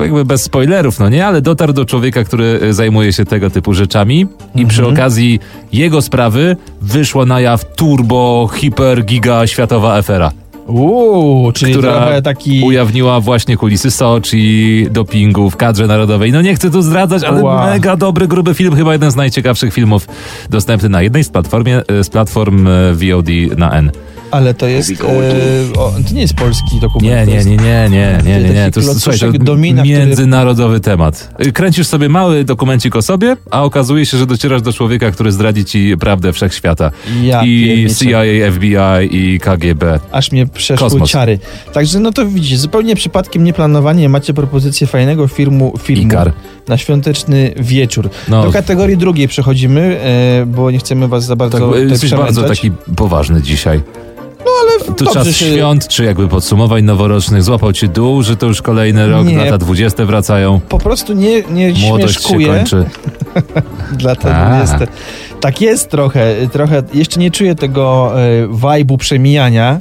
jakby 0.01 0.25
bez 0.25 0.43
spoilerów, 0.43 0.99
no 0.99 1.09
nie, 1.09 1.27
ale 1.27 1.41
dotarł 1.43 1.73
do 1.73 1.85
człowieka, 1.85 2.25
który 2.25 2.75
zajmuje 2.75 3.13
się 3.13 3.25
tego 3.25 3.51
typu 3.51 3.75
rzeczami 3.75 4.27
i 4.55 4.67
przy 4.67 4.81
Mhm. 4.81 4.95
okazji 4.95 5.41
jego 5.73 6.03
sprawy 6.03 6.57
wyszła 6.95 7.27
na 7.27 7.41
jaw 7.41 7.65
turbo, 7.75 8.49
hiper, 8.55 9.05
giga 9.05 9.47
światowa 9.47 9.95
afera, 9.95 10.31
Uuu, 10.67 11.53
czyli 11.53 11.73
która 11.73 12.23
taki... 12.23 12.63
ujawniła 12.63 13.21
właśnie 13.21 13.57
kulisy 13.57 13.91
Soczi, 13.91 14.87
dopingu 14.91 15.51
w 15.51 15.57
kadrze 15.57 15.87
narodowej. 15.87 16.33
No 16.33 16.43
nie 16.43 16.55
chcę 16.55 16.71
tu 16.71 16.83
zdradzać, 16.83 17.25
ale 17.25 17.43
Wow. 17.43 17.67
mega 17.67 17.97
dobry, 17.97 18.29
gruby 18.29 18.55
film, 18.55 18.77
chyba 18.77 18.93
jeden 18.93 19.11
z 19.11 19.17
najciekawszych 19.17 19.75
filmów 19.75 20.09
dostępny 20.51 20.89
na 20.89 21.03
jednej 21.03 21.25
z, 21.25 21.29
platformie, 21.29 21.83
e, 21.89 22.05
z 22.05 22.11
platform 22.11 22.67
e, 22.67 22.71
VOD 22.93 23.29
na 23.57 23.71
N. 23.71 23.91
Ale 24.35 24.55
to 24.55 24.67
jest... 24.67 24.91
E, 24.91 25.79
o, 25.79 25.93
to 26.09 26.15
nie 26.15 26.21
jest 26.21 26.35
polski 26.35 26.81
dokument. 26.81 27.13
Nie, 27.15 27.25
to 27.25 27.31
nie, 27.31 27.35
jest- 27.37 27.49
nie, 27.49 27.57
nie, 27.57 27.89
nie, 27.91 28.19
nie, 28.25 28.41
nie, 28.41 28.51
nie. 28.55 28.71
To, 28.71 28.81
jest- 28.81 29.01
słuchaj, 29.03 29.19
to 29.21 29.39
domina, 29.39 29.83
który- 29.83 29.99
międzynarodowy 29.99 30.81
temat. 30.81 31.35
Y, 31.47 31.53
Kręcisz 31.53 31.87
sobie 31.87 32.09
mały 32.09 32.45
dokumencik 32.45 32.97
o 32.97 33.03
sobie, 33.03 33.37
a 33.51 33.63
okazuje 33.65 34.07
się, 34.07 34.19
że 34.19 34.27
docierasz 34.27 34.63
do 34.63 34.73
człowieka, 34.73 35.11
który 35.11 35.33
zdradzi 35.33 35.65
ci 35.65 35.95
prawdę 36.01 36.33
wszechświata. 36.33 36.91
Ja 37.23 37.43
I 37.45 37.65
pierniczę. 37.65 37.95
CIA, 37.95 38.51
FBI 38.53 39.17
i 39.35 39.41
KGB. 39.41 40.01
Aż 40.13 40.33
mnie 40.33 40.47
przeszły 40.47 40.89
Kosmos. 40.91 41.11
ciary. 41.11 41.39
Także 41.73 42.01
no 42.01 42.13
to 42.13 42.27
widzicie, 42.27 42.57
zupełnie 42.59 42.97
przypadkiem 42.97 43.45
nieplanowanie 43.45 44.09
macie 44.09 44.35
propozycję 44.35 44.87
fajnego 44.87 45.29
filmu, 45.29 45.75
filmu 45.83 46.03
Ikar. 46.07 46.33
na 46.69 46.77
świąteczny 46.77 47.55
wieczór. 47.57 48.11
No, 48.29 48.43
Do 48.45 48.53
kategorii 48.53 48.97
drugiej 48.97 49.29
przechodzimy, 49.29 50.01
e, 50.41 50.47
bo 50.47 50.71
nie 50.71 50.79
chcemy 50.79 51.09
was 51.09 51.25
za 51.25 51.37
bardzo 51.37 51.71
tak, 51.73 51.91
jesteś 51.91 52.11
bardzo 52.11 52.43
taki 52.43 52.71
poważny 52.97 53.43
dzisiaj. 53.43 53.81
No 54.45 54.51
ale 54.63 54.95
Tu 54.97 55.07
czas 55.07 55.27
się... 55.27 55.33
świąt, 55.47 55.89
czy 55.89 56.05
jakby 56.05 56.29
podsumowań 56.29 56.85
noworocznych, 56.85 57.43
złapał 57.43 57.73
ci 57.73 57.89
dół, 57.89 58.23
że 58.23 58.37
to 58.37 58.47
już 58.47 58.63
kolejny 58.63 59.09
rok, 59.09 59.27
Nie. 59.27 59.37
lata 59.37 59.59
20 59.59 60.05
wracają, 60.07 60.61
Po 60.69 60.79
prostu 60.79 61.13
nie, 61.13 61.43
nie 61.43 61.73
młodość 61.73 62.23
się 62.29 62.39
kończy. 62.47 62.85
Dla 63.93 64.17
tego 64.17 64.37
A. 64.37 64.61
jest. 64.61 64.75
Tak 65.41 65.61
jest 65.61 65.91
trochę, 65.91 66.35
trochę. 66.53 66.83
Jeszcze 66.95 67.21
nie 67.21 67.31
czuję 67.31 67.55
tego 67.55 68.13
e, 68.23 68.47
vibe'u 68.49 68.97
przemijania, 68.97 69.79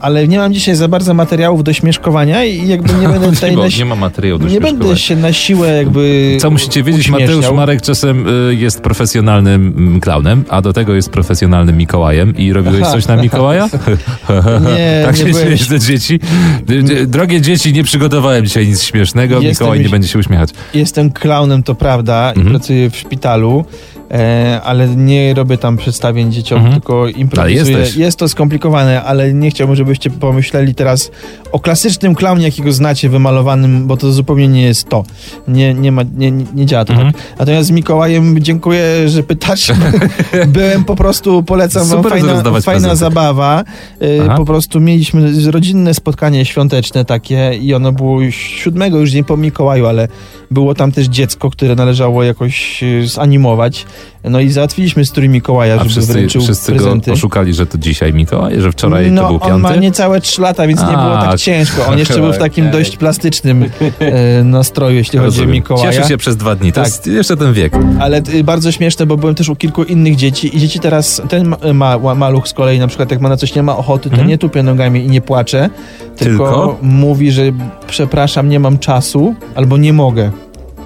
ale 0.00 0.28
nie 0.28 0.38
mam 0.38 0.52
dzisiaj 0.54 0.74
za 0.76 0.88
bardzo 0.88 1.14
materiałów 1.14 1.64
do 1.64 1.72
śmieszkowania 1.72 2.44
i 2.44 2.68
jakby 2.68 2.92
nie 2.94 3.08
będę 3.18 3.30
tutaj 3.32 3.56
nie, 3.56 3.68
nie 3.78 3.84
ma 3.84 3.94
materiału 3.94 4.38
do 4.38 4.48
nie 4.48 4.60
będę 4.60 4.96
się 4.96 5.16
na 5.16 5.32
siłę 5.32 5.68
jakby 5.76 6.36
Co 6.40 6.50
musicie 6.50 6.82
wiedzieć, 6.82 7.00
uśmieszniał. 7.00 7.36
Mateusz 7.36 7.56
Marek 7.56 7.82
czasem 7.82 8.28
y, 8.50 8.54
jest 8.54 8.80
profesjonalnym 8.80 9.74
mm, 9.76 10.00
klaunem, 10.00 10.44
a 10.48 10.62
do 10.62 10.72
tego 10.72 10.94
jest 10.94 11.10
profesjonalnym 11.10 11.76
Mikołajem. 11.76 12.36
I 12.36 12.52
robiłeś 12.52 12.82
Aha. 12.82 12.92
coś 12.92 13.06
na 13.06 13.16
Mikołaja? 13.16 13.68
Nie, 14.76 15.02
tak 15.04 15.18
nie 15.18 15.24
się 15.24 15.40
śmiejesz 15.40 15.68
do 15.68 15.78
dzieci? 15.78 16.20
D- 16.66 16.82
d- 16.82 17.06
Drogie 17.06 17.40
dzieci, 17.40 17.72
nie 17.72 17.84
przygotowałem 17.84 18.44
dzisiaj 18.46 18.66
nic 18.68 18.82
śmiesznego. 18.82 19.34
Jestem 19.34 19.50
Mikołaj 19.50 19.80
nie 19.80 19.88
będzie 19.88 20.08
się 20.08 20.18
uśmiechać. 20.18 20.50
Jestem 20.74 21.10
klaunem, 21.12 21.62
to 21.62 21.74
prawda, 21.74 22.32
i 22.36 22.38
Mhm. 22.38 22.50
pracuję 22.56 22.90
w 22.90 22.96
szpitalu, 22.96 23.64
e, 24.12 24.60
ale 24.64 24.88
nie 24.88 25.34
robię 25.34 25.58
tam 25.58 25.76
przedstawień 25.76 26.32
dzieciom, 26.32 26.58
Mhm. 26.58 26.74
tylko 26.74 27.08
improwizuję. 27.08 27.78
Jest 27.96 28.18
to 28.18 28.28
skomplikowane, 28.28 29.02
ale 29.04 29.32
nie 29.32 29.50
chciałbym, 29.50 29.76
żebyście 29.76 30.10
pomyśleli 30.10 30.74
teraz 30.74 31.10
o 31.52 31.60
klasycznym 31.60 32.14
klaunie, 32.14 32.44
jakiego 32.44 32.72
znacie, 32.72 33.08
wymalowanym, 33.08 33.86
bo 33.86 33.96
to 33.96 34.12
zupełnie 34.12 34.48
nie 34.48 34.62
jest 34.62 34.88
to. 34.88 35.04
Nie, 35.48 35.74
nie, 35.74 35.92
ma, 35.92 36.02
nie, 36.16 36.30
nie 36.30 36.66
działa 36.66 36.84
to 36.84 36.92
Mhm. 36.92 37.12
tak. 37.12 37.22
Natomiast 37.38 37.68
z 37.68 37.70
Mikołajem 37.70 38.40
dziękuję, 38.40 39.08
że 39.08 39.22
pytasz. 39.22 39.72
Byłem 40.46 40.84
po 40.84 40.96
prostu, 40.96 41.42
polecam 41.42 41.82
wam, 41.88 41.98
Super 41.98 42.12
fajna, 42.12 42.32
rozdawać 42.32 42.64
fajna 42.64 42.80
prezenty. 42.80 42.98
zabawa. 43.00 43.64
E, 44.00 44.36
po 44.36 44.44
prostu 44.44 44.80
mieliśmy 44.80 45.50
rodzinne 45.50 45.94
spotkanie 45.94 46.44
świąteczne 46.44 47.04
takie 47.04 47.54
i 47.60 47.74
ono 47.74 47.92
było 47.92 48.30
siódmego 48.30 48.98
już 48.98 49.10
dzień 49.10 49.24
po 49.24 49.36
Mikołaju, 49.36 49.86
ale 49.86 50.08
było 50.50 50.74
tam 50.74 50.92
też 50.92 51.06
dziecko, 51.06 51.50
które 51.50 51.74
należało 51.74 52.22
jakoś 52.22 52.82
e, 52.82 53.06
zanimować. 53.06 53.86
No 54.24 54.40
i 54.40 54.48
załatwiliśmy 54.50 55.04
strój 55.04 55.28
Mikołaja, 55.28 55.74
A 55.74 55.78
żeby 55.78 55.90
wszyscy, 55.90 56.12
wręczył 56.12 56.42
wszyscy 56.42 56.72
go 56.72 56.78
prezenty. 56.78 57.12
oszukali, 57.12 57.54
że 57.54 57.66
to 57.66 57.78
dzisiaj 57.78 58.12
Mikołaj, 58.12 58.60
że 58.60 58.72
wczoraj 58.72 59.10
no, 59.12 59.22
to 59.22 59.28
był 59.28 59.38
on 59.54 59.60
ma 59.60 59.68
piąty. 59.68 59.80
niecałe 59.82 60.20
3 60.20 60.40
lata, 60.42 60.66
więc 60.66 60.80
nie 60.80 60.86
A, 60.96 61.04
było 61.04 61.22
tak 61.30 61.38
ciężko. 61.40 61.86
On 61.86 61.98
jeszcze 61.98 62.18
był 62.20 62.32
w 62.32 62.38
takim 62.38 62.66
okej. 62.68 62.80
dość 62.80 62.96
plastycznym 62.96 63.64
e, 64.00 64.44
nastroju, 64.44 64.96
jeśli 64.96 65.18
chodzi 65.18 65.22
o 65.28 65.30
Rozumiem. 65.30 65.50
Mikołaja. 65.50 65.92
Cieszy 65.92 66.08
się 66.08 66.16
przez 66.16 66.36
dwa 66.36 66.54
dni. 66.54 66.72
To 66.72 66.74
Tak. 66.80 66.84
jest 66.86 67.06
jeszcze 67.06 67.36
ten 67.36 67.52
wiek. 67.52 67.72
Ale 68.00 68.22
y, 68.34 68.44
bardzo 68.44 68.72
śmieszne, 68.72 69.06
bo 69.06 69.16
byłem 69.16 69.34
też 69.34 69.48
u 69.48 69.56
kilku 69.56 69.82
innych 69.82 70.16
dzieci 70.16 70.56
i 70.56 70.60
dzieci 70.60 70.80
teraz, 70.80 71.22
ten 71.28 71.46
ma, 71.74 71.98
ma, 71.98 72.14
maluch 72.14 72.48
z 72.48 72.52
kolei 72.52 72.78
na 72.78 72.86
przykład 72.86 73.10
jak 73.10 73.20
ma 73.20 73.28
na 73.28 73.36
coś 73.36 73.54
nie 73.54 73.62
ma 73.62 73.76
ochoty, 73.76 74.04
to 74.08 74.12
Mhm. 74.14 74.28
nie 74.28 74.38
tupie 74.38 74.62
nogami 74.62 75.04
i 75.04 75.08
nie 75.08 75.20
płacze, 75.20 75.70
tylko, 76.16 76.44
Tylko? 76.44 76.78
mówi, 76.82 77.32
że 77.32 77.42
przepraszam, 77.86 78.48
nie 78.48 78.60
mam 78.60 78.78
czasu 78.78 79.34
albo 79.54 79.76
nie 79.76 79.92
mogę. 79.92 80.30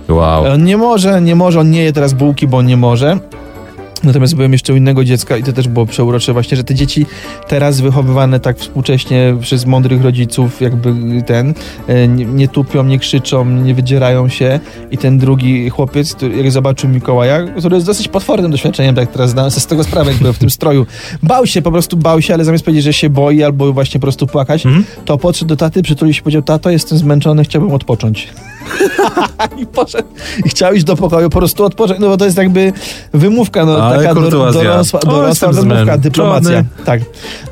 Wow. 0.08 0.44
On 0.52 0.64
nie 0.64 0.76
może, 0.76 1.20
nie 1.22 1.34
może, 1.34 1.60
on 1.60 1.70
nie 1.70 1.82
je 1.82 1.92
teraz 1.92 2.12
bułki, 2.12 2.48
bo 2.48 2.56
on 2.58 2.66
nie 2.66 2.76
może. 2.76 3.18
Natomiast 4.04 4.34
byłem 4.36 4.52
jeszcze 4.52 4.72
u 4.72 4.76
innego 4.76 5.04
dziecka 5.04 5.36
i 5.36 5.42
to 5.42 5.52
też 5.52 5.68
było 5.68 5.86
przeurocze 5.86 6.32
właśnie, 6.32 6.56
że 6.56 6.64
te 6.64 6.75
dzieci 6.75 7.06
teraz 7.48 7.80
wychowywane 7.80 8.40
tak 8.40 8.58
współcześnie 8.58 9.36
przez 9.40 9.66
mądrych 9.66 10.02
rodziców 10.04 10.60
jakby 10.60 10.94
ten, 11.26 11.54
e, 11.88 12.08
nie, 12.08 12.25
nie 12.25 12.48
tupią, 12.48 12.84
nie 12.84 12.98
krzyczą, 12.98 13.44
nie 13.44 13.75
wydzierają 13.75 14.28
się 14.28 14.60
i 14.90 14.98
ten 14.98 15.18
drugi 15.18 15.70
chłopiec, 15.70 16.14
który, 16.14 16.36
jak 16.36 16.50
zobaczył 16.52 16.90
Mikołaja, 16.90 17.42
który 17.58 17.75
jest 17.75 17.86
dosyć 17.86 18.08
potwornym 18.08 18.50
doświadczeniem, 18.50 18.94
tak 18.94 19.12
teraz 19.12 19.30
zdałem 19.30 19.50
sobie 19.50 19.60
z 19.60 19.66
tego 19.66 19.84
sprawę, 19.84 20.10
jak 20.10 20.18
byłem 20.20 20.34
w 20.34 20.38
tym 20.38 20.50
stroju, 20.50 20.86
bał 21.22 21.46
się, 21.46 21.62
po 21.62 21.72
prostu 21.72 21.96
bał 21.96 22.22
się, 22.22 22.34
ale 22.34 22.44
zamiast 22.44 22.64
powiedzieć, 22.64 22.84
że 22.84 22.92
się 22.92 23.10
boi 23.10 23.42
albo 23.42 23.72
właśnie 23.72 24.00
po 24.00 24.04
prostu 24.04 24.26
płakać, 24.26 24.66
Mhm. 24.66 24.84
to 25.04 25.18
podszedł 25.18 25.48
do 25.48 25.56
taty, 25.56 25.82
przytulił 25.82 26.14
się 26.14 26.20
i 26.20 26.22
powiedział, 26.22 26.42
tato, 26.42 26.70
jestem 26.70 26.98
zmęczony, 26.98 27.44
chciałbym 27.44 27.72
odpocząć. 27.72 28.28
I 29.62 29.66
poszedł 29.66 30.08
i 30.44 30.49
chciał 30.49 30.75
iść 30.75 30.85
do 30.85 30.96
pokoju, 30.96 31.30
po 31.30 31.38
prostu 31.38 31.64
odpocząć, 31.64 32.00
no 32.00 32.08
bo 32.08 32.16
to 32.16 32.25
jest 32.25 32.37
jakby 32.37 32.73
wymówka, 33.14 33.64
no 33.64 33.76
Ale 33.85 33.99
taka 33.99 34.14
do, 34.14 34.20
kurtuazja. 34.20 34.62
dorosła, 34.62 35.00
O, 35.00 35.06
dorosła 35.06 35.28
jestem 35.49 35.52
wymówka, 35.68 35.99
dyplomacja. 35.99 36.64
Tak. 36.85 37.00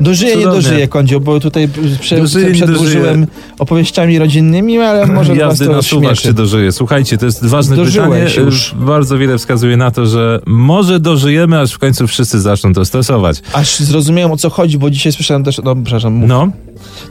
Dożyje, 0.00 0.30
nie 0.36 0.42
Cudownie. 0.42 0.62
dożyje, 0.62 0.88
Kondzio, 0.88 1.20
bo 1.20 1.40
tutaj 1.40 1.68
prze, 2.00 2.16
Dożyje, 2.16 2.46
nie 2.46 2.52
przedłużyłem 2.54 3.26
opowieściami 3.58 4.18
rodzinnymi, 4.18 4.78
ale 4.78 5.06
może 5.06 5.28
was 5.34 5.38
Jazdy 5.38 5.66
to 5.66 5.72
na 5.72 5.82
suwak 5.82 6.02
rozśmieszy. 6.08 6.22
się 6.22 6.32
dożyje. 6.32 6.72
Słuchajcie, 6.72 7.18
to 7.18 7.26
jest 7.26 7.46
ważne 7.46 7.76
Dożyłeś 7.76 8.32
pytanie. 8.32 8.46
już. 8.46 8.74
Bardzo 8.78 9.18
wiele 9.18 9.38
wskazuje 9.38 9.76
na 9.76 9.90
to, 9.90 10.06
że 10.06 10.40
może 10.46 11.00
dożyjemy, 11.00 11.60
aż 11.60 11.72
w 11.72 11.78
końcu 11.78 12.06
wszyscy 12.06 12.40
zaczną 12.40 12.72
to 12.72 12.84
stosować. 12.84 13.42
Aż 13.52 13.78
zrozumiałem 13.80 14.32
o 14.32 14.36
co 14.36 14.50
chodzi, 14.50 14.78
bo 14.78 14.90
dzisiaj 14.90 15.12
słyszałem 15.12 15.44
też, 15.44 15.60
no 15.64 15.76
przepraszam, 15.76 16.12
mów. 16.12 16.28
No, 16.28 16.48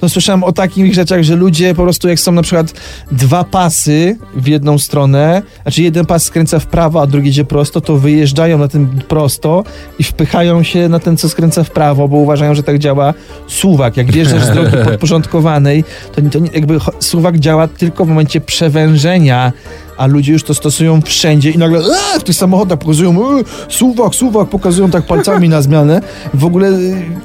No 0.01 0.09
słyszałem 0.09 0.43
o 0.43 0.51
takich 0.51 0.93
rzeczach, 0.93 1.23
że 1.23 1.35
ludzie 1.35 1.75
po 1.75 1.83
prostu 1.83 2.09
jak 2.09 2.19
są 2.19 2.31
na 2.31 2.41
przykład 2.41 2.73
dwa 3.11 3.43
pasy 3.43 4.17
w 4.35 4.47
jedną 4.47 4.77
stronę, 4.77 5.41
znaczy 5.61 5.83
jeden 5.83 6.05
pas 6.05 6.23
skręca 6.23 6.59
w 6.59 6.65
prawo, 6.67 7.01
a 7.01 7.07
drugi 7.07 7.29
idzie 7.29 7.45
prosto, 7.45 7.81
to 7.81 7.97
wyjeżdżają 7.97 8.57
na 8.57 8.67
ten 8.67 8.87
prosto 9.07 9.63
i 9.99 10.03
wpychają 10.03 10.63
się 10.63 10.89
na 10.89 10.99
ten, 10.99 11.17
co 11.17 11.29
skręca 11.29 11.63
w 11.63 11.71
prawo, 11.71 12.07
bo 12.07 12.17
uważają, 12.17 12.55
że 12.55 12.63
tak 12.63 12.79
działa 12.79 13.13
suwak. 13.47 13.97
Jak 13.97 14.11
wjeżdżasz 14.11 14.43
z 14.43 14.51
drogi 14.51 14.77
podporządkowanej, 14.85 15.83
to, 16.15 16.21
to 16.21 16.39
jakby 16.53 16.77
suwak 16.99 17.39
działa 17.39 17.67
tylko 17.67 18.05
w 18.05 18.07
momencie 18.07 18.41
przewężenia, 18.41 19.51
a 19.97 20.07
ludzie 20.07 20.33
już 20.33 20.43
to 20.43 20.53
stosują 20.53 21.01
wszędzie 21.01 21.51
i 21.51 21.57
nagle 21.57 21.79
e, 22.15 22.19
w 22.19 22.23
tych 22.23 22.35
samochodach 22.35 22.79
pokazują 22.79 23.11
e, 23.39 23.43
suwak, 23.69 24.15
suwak, 24.15 24.49
pokazują 24.49 24.89
tak 24.89 25.03
palcami 25.05 25.49
na 25.49 25.61
zmianę. 25.61 26.01
W 26.33 26.45
ogóle, 26.45 26.67
e, 26.67 26.71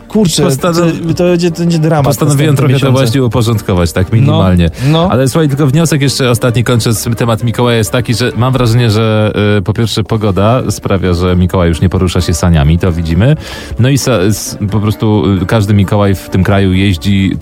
kurczę, 0.09 0.43
Postanow- 0.45 1.09
to, 1.09 1.15
to, 1.15 1.25
będzie, 1.25 1.51
to 1.51 1.59
będzie 1.59 1.79
dramat. 1.79 2.05
postanowiłem 2.05 2.57
trochę 2.57 2.73
to 2.73 2.75
miesiące. 2.75 2.93
właśnie 2.99 3.25
uporządkować, 3.25 3.93
tak 3.93 4.13
minimalnie. 4.13 4.71
No, 4.87 4.93
no. 4.93 5.09
Ale 5.11 5.29
słuchaj, 5.29 5.49
tylko 5.49 5.67
wniosek 5.67 6.03
jeszcze 6.03 6.31
ostatni 6.31 6.65
kończąc 6.65 7.09
temat 7.17 7.45
Mikołaja 7.45 7.79
jest 7.79 7.91
taki, 7.93 8.15
że 8.15 8.33
mam 8.37 8.53
wrażenie, 8.53 8.91
że 8.91 9.33
y, 9.59 9.63
po 9.63 9.73
pierwsze 9.73 10.05
pogoda 10.05 10.63
sprawia, 10.71 11.15
że 11.15 11.37
Mikołaj 11.37 11.69
już 11.69 11.81
nie 11.81 11.89
porusza 11.89 12.21
się 12.21 12.35
saniami, 12.35 12.79
to 12.79 12.93
widzimy. 12.93 13.37
No 13.79 13.89
i 13.89 13.99
sa, 13.99 14.13
s, 14.23 14.59
po 14.71 14.81
prostu 14.81 15.25
y, 15.43 15.47
każdy 15.47 15.75
Mikołaj 15.75 16.15
w 16.15 16.29
tym 16.31 16.45
kraju 16.45 16.73
jeździ 16.73 17.37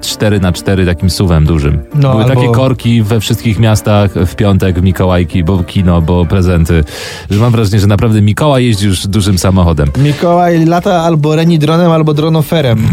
4 0.00 0.40
na 0.40 0.52
4 0.52 0.86
takim 0.86 1.10
suwem 1.10 1.44
dużym. 1.46 1.78
No, 1.94 2.10
Były 2.10 2.24
albo- 2.24 2.34
takie 2.34 2.52
korki 2.52 3.02
we 3.02 3.20
wszystkich 3.20 3.58
miastach 3.58 4.12
w 4.14 4.34
piątek, 4.34 4.82
Mikołajki, 4.82 5.44
bo 5.44 5.64
kino, 5.64 6.02
bo 6.02 6.26
prezenty. 6.26 6.84
Że 7.30 7.40
mam 7.40 7.52
wrażenie, 7.52 7.80
że 7.80 7.86
naprawdę 7.86 8.22
Mikołaj 8.22 8.64
jeździ 8.64 8.86
już 8.86 9.06
dużym 9.06 9.38
samochodem. 9.38 9.88
Mikołaj 9.98 10.64
lata 10.66 11.02
albo 11.02 11.36
Reni 11.36 11.58
dronem, 11.58 11.90
albo 11.92 12.14
dronoferem. 12.14 12.78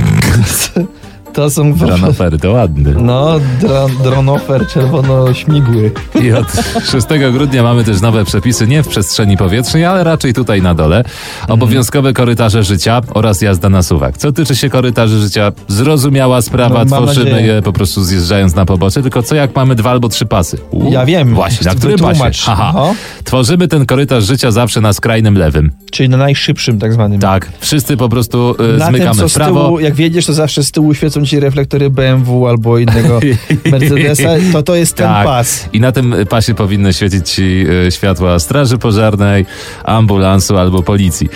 To 1.36 1.50
są... 1.50 1.74
Dranofery, 1.74 2.38
to 2.40 2.52
ładny. 2.52 2.94
No, 3.02 3.36
dro, 3.62 3.88
dronofer 4.04 4.68
czerwono-śmigły. 4.68 5.92
I 6.22 6.32
od 6.32 6.48
6 6.86 7.08
grudnia 7.32 7.64
mamy 7.64 7.84
też 7.84 8.02
nowe 8.02 8.26
przepisy 8.26 8.68
nie 8.68 8.84
w 8.84 8.88
przestrzeni 8.88 9.38
powietrznej, 9.38 9.86
ale 9.86 10.04
raczej 10.04 10.34
tutaj 10.34 10.62
na 10.62 10.74
dole. 10.74 11.04
Obowiązkowe 11.48 12.14
korytarze 12.14 12.64
życia 12.64 13.02
oraz 13.14 13.42
jazda 13.42 13.70
na 13.70 13.84
suwak. 13.84 14.18
Co 14.18 14.32
tyczy 14.32 14.56
się 14.56 14.70
korytarzy 14.70 15.20
życia, 15.22 15.52
zrozumiała 15.68 16.42
sprawa, 16.42 16.86
No, 16.86 16.98
tworzymy 16.98 17.32
nadzieję. 17.32 17.54
je 17.54 17.62
po 17.62 17.74
prostu 17.74 18.04
zjeżdżając 18.04 18.56
na 18.56 18.66
pobocze, 18.66 19.02
tylko 19.02 19.24
co 19.24 19.36
jak 19.36 19.56
mamy 19.56 19.76
dwa 19.76 19.92
albo 19.92 20.10
trzy 20.10 20.26
pasy? 20.26 20.58
U, 20.72 20.92
Ja 20.92 21.06
wiem. 21.06 21.34
Właśnie, 21.34 21.66
na 21.68 21.76
którym 21.76 21.92
Wytłumacz. 21.98 22.18
pasie? 22.20 22.52
Aha. 22.52 22.72
No. 22.76 22.96
Tworzymy 23.24 23.68
ten 23.68 23.86
korytarz 23.86 24.24
życia 24.24 24.52
zawsze 24.52 24.82
na 24.82 24.94
skrajnym 24.94 25.38
lewym. 25.38 25.72
Czyli 25.96 26.10
na 26.10 26.18
najszybszym 26.18 26.80
tak 26.80 26.94
zwanym. 26.94 27.20
Tak, 27.20 27.52
wszyscy 27.60 27.98
po 27.98 28.10
prostu 28.10 28.56
y, 28.76 28.78
Na 28.78 28.86
tym, 28.86 28.96
zmykamy 28.96 29.20
co 29.20 29.28
w 29.28 29.32
z 29.32 29.34
prawo. 29.36 29.66
tyłu, 29.66 29.80
jak 29.80 29.96
wiedziesz, 29.96 30.26
to 30.26 30.34
zawsze 30.34 30.64
z 30.64 30.72
tyłu 30.72 30.94
świecą 30.94 31.26
ci 31.26 31.40
reflektory 31.40 31.90
BMW 31.90 32.48
albo 32.48 32.78
innego 32.78 33.20
Mercedesa, 33.72 34.30
to 34.54 34.64
to 34.64 34.76
jest 34.76 34.96
ten 34.96 35.08
Tak. 35.08 35.26
pas. 35.26 35.70
I 35.74 35.80
na 35.80 35.92
tym 35.92 36.16
pasie 36.30 36.54
powinny 36.54 36.94
świecić 36.94 37.30
ci 37.30 37.66
e, 37.88 37.92
światła 37.92 38.40
straży 38.40 38.78
pożarnej, 38.78 39.46
ambulansu 39.84 40.58
albo 40.58 40.84
policji. 40.84 41.30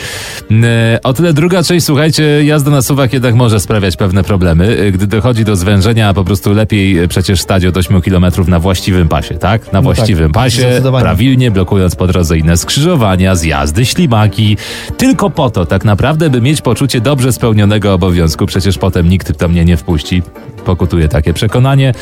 E, 0.51 1.00
O 1.04 1.13
tyle 1.13 1.34
druga 1.34 1.63
część, 1.63 1.86
słuchajcie, 1.86 2.46
jazda 2.46 2.72
na 2.72 2.82
suwak 2.82 3.13
jednak 3.13 3.36
może 3.36 3.60
sprawiać 3.60 3.96
pewne 3.98 4.24
problemy. 4.24 4.78
E, 4.80 4.92
Gdy 4.92 5.08
dochodzi 5.08 5.46
do 5.46 5.56
zwężenia, 5.56 6.13
po 6.13 6.24
prostu 6.24 6.54
lepiej 6.54 6.98
e, 7.00 7.08
przecież 7.08 7.42
stać 7.42 7.66
od 7.66 7.78
8 7.78 8.01
km 8.01 8.25
na 8.48 8.60
właściwym 8.60 9.08
pasie, 9.08 9.36
tak? 9.36 9.66
Na 9.66 9.70
No 9.74 9.82
właściwym 9.82 10.32
tak, 10.32 10.44
pasie, 10.44 10.82
prawilnie 11.00 11.51
blokując 11.51 11.96
po 11.96 12.08
drodze 12.08 12.38
inne 12.38 12.58
skrzyżowania, 12.58 13.36
zjazdy, 13.36 13.86
ślimaki. 13.86 14.49
Tylko 14.98 15.29
po 15.29 15.50
to 15.50 15.65
tak 15.65 15.86
naprawdę, 15.86 16.29
by 16.29 16.41
mieć 16.41 16.62
poczucie 16.62 17.01
dobrze 17.01 17.34
spełnionego 17.34 17.94
obowiązku. 17.94 18.46
Przecież 18.46 18.77
potem 18.77 19.10
nikt 19.10 19.38
tam 19.38 19.51
mnie 19.51 19.65
nie 19.65 19.77
wpuści. 19.77 20.22
Pokutuje 20.69 21.07
takie 21.07 21.33
przekonanie. 21.33 21.93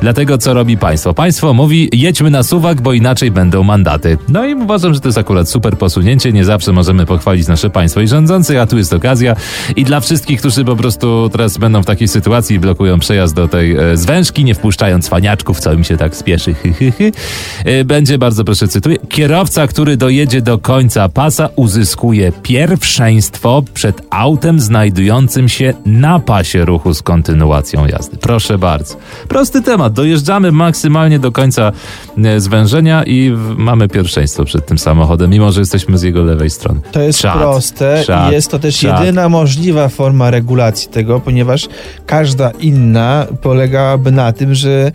Dlatego 0.00 0.38
co 0.38 0.54
robi 0.54 0.76
państwo? 0.76 1.14
Państwo 1.14 1.54
mówi, 1.54 1.88
jedźmy 1.92 2.30
na 2.30 2.42
suwak, 2.42 2.80
bo 2.80 2.92
inaczej 2.92 3.30
będą 3.30 3.62
mandaty. 3.62 4.18
No 4.28 4.46
i 4.46 4.54
uważam, 4.54 4.94
że 4.94 5.00
to 5.00 5.08
jest 5.08 5.18
akurat 5.18 5.48
super 5.48 5.78
posunięcie. 5.78 6.32
Nie 6.32 6.44
zawsze 6.44 6.72
możemy 6.72 7.06
pochwalić 7.06 7.48
nasze 7.48 7.70
państwo 7.70 8.00
i 8.00 8.08
rządzących, 8.08 8.58
a 8.58 8.66
tu 8.66 8.78
jest 8.78 8.92
okazja. 8.92 9.36
I 9.76 9.84
dla 9.84 10.00
wszystkich, 10.00 10.38
którzy 10.38 10.64
po 10.64 10.76
prostu 10.76 11.28
teraz 11.32 11.58
będą 11.58 11.82
w 11.82 11.86
takiej 11.86 12.08
sytuacji 12.08 12.56
i 12.56 12.58
blokują 12.58 12.98
przejazd 12.98 13.34
do 13.34 13.48
tej 13.48 13.76
e, 13.76 13.96
zwężki, 13.96 14.44
nie 14.44 14.54
wpuszczając 14.54 15.06
cwaniaczków, 15.06 15.60
co 15.60 15.72
im 15.72 15.84
się 15.84 15.96
tak 15.96 16.16
spieszy, 16.16 16.54
hy, 16.54 16.72
hy, 16.72 16.92
hy. 16.92 17.12
E, 17.64 17.84
będzie, 17.84 18.18
bardzo 18.18 18.44
proszę 18.44 18.68
cytuję, 18.68 18.96
kierowca, 19.08 19.66
który 19.66 19.96
dojedzie 19.96 20.42
do 20.42 20.58
końca 20.58 21.08
pasa, 21.08 21.48
uzyskuje 21.56 22.32
pierwszeństwo 22.42 23.62
przed 23.74 24.02
autem 24.10 24.60
znajdującym 24.60 25.48
się 25.48 25.74
na 25.86 26.18
pasie 26.18 26.64
ruchu 26.64 26.94
z 26.94 27.02
kontynuacją 27.02 27.86
jazdy. 27.86 28.15
Proszę 28.20 28.58
bardzo. 28.58 28.96
Prosty 29.28 29.62
temat. 29.62 29.92
Dojeżdżamy 29.92 30.52
maksymalnie 30.52 31.18
do 31.18 31.32
końca 31.32 31.72
e, 32.24 32.40
zwężenia 32.40 33.04
i 33.04 33.32
mamy 33.56 33.88
pierwszeństwo 33.88 34.44
przed 34.44 34.66
tym 34.66 34.78
samochodem, 34.78 35.30
mimo 35.30 35.52
że 35.52 35.60
jesteśmy 35.60 35.98
z 35.98 36.02
jego 36.02 36.22
lewej 36.22 36.50
strony. 36.50 36.80
To 36.92 37.00
jest 37.00 37.18
Czad, 37.18 37.34
proste 37.38 38.02
czad, 38.06 38.30
i 38.30 38.34
jest 38.34 38.50
to 38.50 38.58
też 38.58 38.78
czad. 38.78 39.00
jedyna 39.00 39.28
możliwa 39.28 39.88
forma 39.88 40.30
regulacji 40.30 40.88
tego, 40.90 41.20
ponieważ 41.20 41.68
każda 42.06 42.50
inna 42.50 43.26
polegałaby 43.42 44.12
na 44.12 44.32
tym, 44.32 44.54
że 44.54 44.92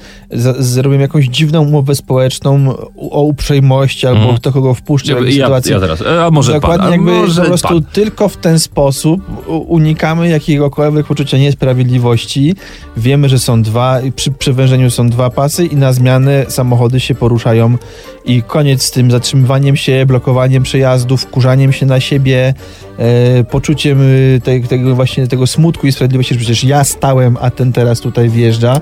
zrobią 0.59 0.99
jakąś 0.99 1.25
dziwną 1.25 1.61
umowę 1.61 1.95
społeczną 1.95 2.75
o 3.11 3.21
uprzejmości 3.21 4.07
albo 4.07 4.19
Mhm. 4.21 4.37
kto 4.37 4.51
kogo 4.51 4.73
wpuszcza 4.73 5.13
w 5.15 5.17
jakiejś 5.17 5.35
Ja, 5.35 5.45
sytuacji. 5.45 5.71
ja 5.71 5.79
teraz. 5.79 6.01
E, 6.01 6.25
A 6.25 6.31
może 6.31 6.53
Dokładnie 6.53 6.79
pan, 6.83 6.87
a 6.87 6.95
jakby 6.95 7.11
może 7.11 7.41
po 7.41 7.47
prostu 7.47 7.67
pan. 7.67 7.83
tylko 7.93 8.29
w 8.29 8.37
ten 8.37 8.59
sposób 8.59 9.21
unikamy 9.47 10.29
jakiegokolwiek 10.29 11.05
poczucia 11.05 11.37
niesprawiedliwości. 11.37 12.55
Wiemy, 13.01 13.29
że 13.29 13.39
są 13.39 13.61
dwa, 13.61 13.99
przy 14.15 14.31
przewężeniu 14.31 14.91
są 14.91 15.09
dwa 15.09 15.29
pasy 15.29 15.65
i 15.65 15.75
na 15.75 15.93
zmianę 15.93 16.45
samochody 16.49 16.99
się 16.99 17.15
poruszają 17.15 17.77
i 18.25 18.43
koniec 18.43 18.83
z 18.83 18.91
tym 18.91 19.11
zatrzymywaniem 19.11 19.75
się, 19.75 20.05
blokowaniem 20.05 20.63
przejazdów, 20.63 21.21
wkurzaniem 21.21 21.73
się 21.73 21.85
na 21.85 21.99
siebie, 21.99 22.53
e, 22.97 23.43
poczuciem 23.43 23.99
e, 24.01 24.41
te, 24.41 24.59
tego 24.59 24.95
właśnie 24.95 25.27
tego 25.27 25.47
smutku 25.47 25.87
i 25.87 25.91
sprawiedliwości, 25.91 26.33
że 26.33 26.39
przecież 26.39 26.63
ja 26.63 26.83
stałem, 26.83 27.37
a 27.41 27.51
ten 27.51 27.73
teraz 27.73 27.99
tutaj 27.99 28.29
wjeżdża. 28.29 28.81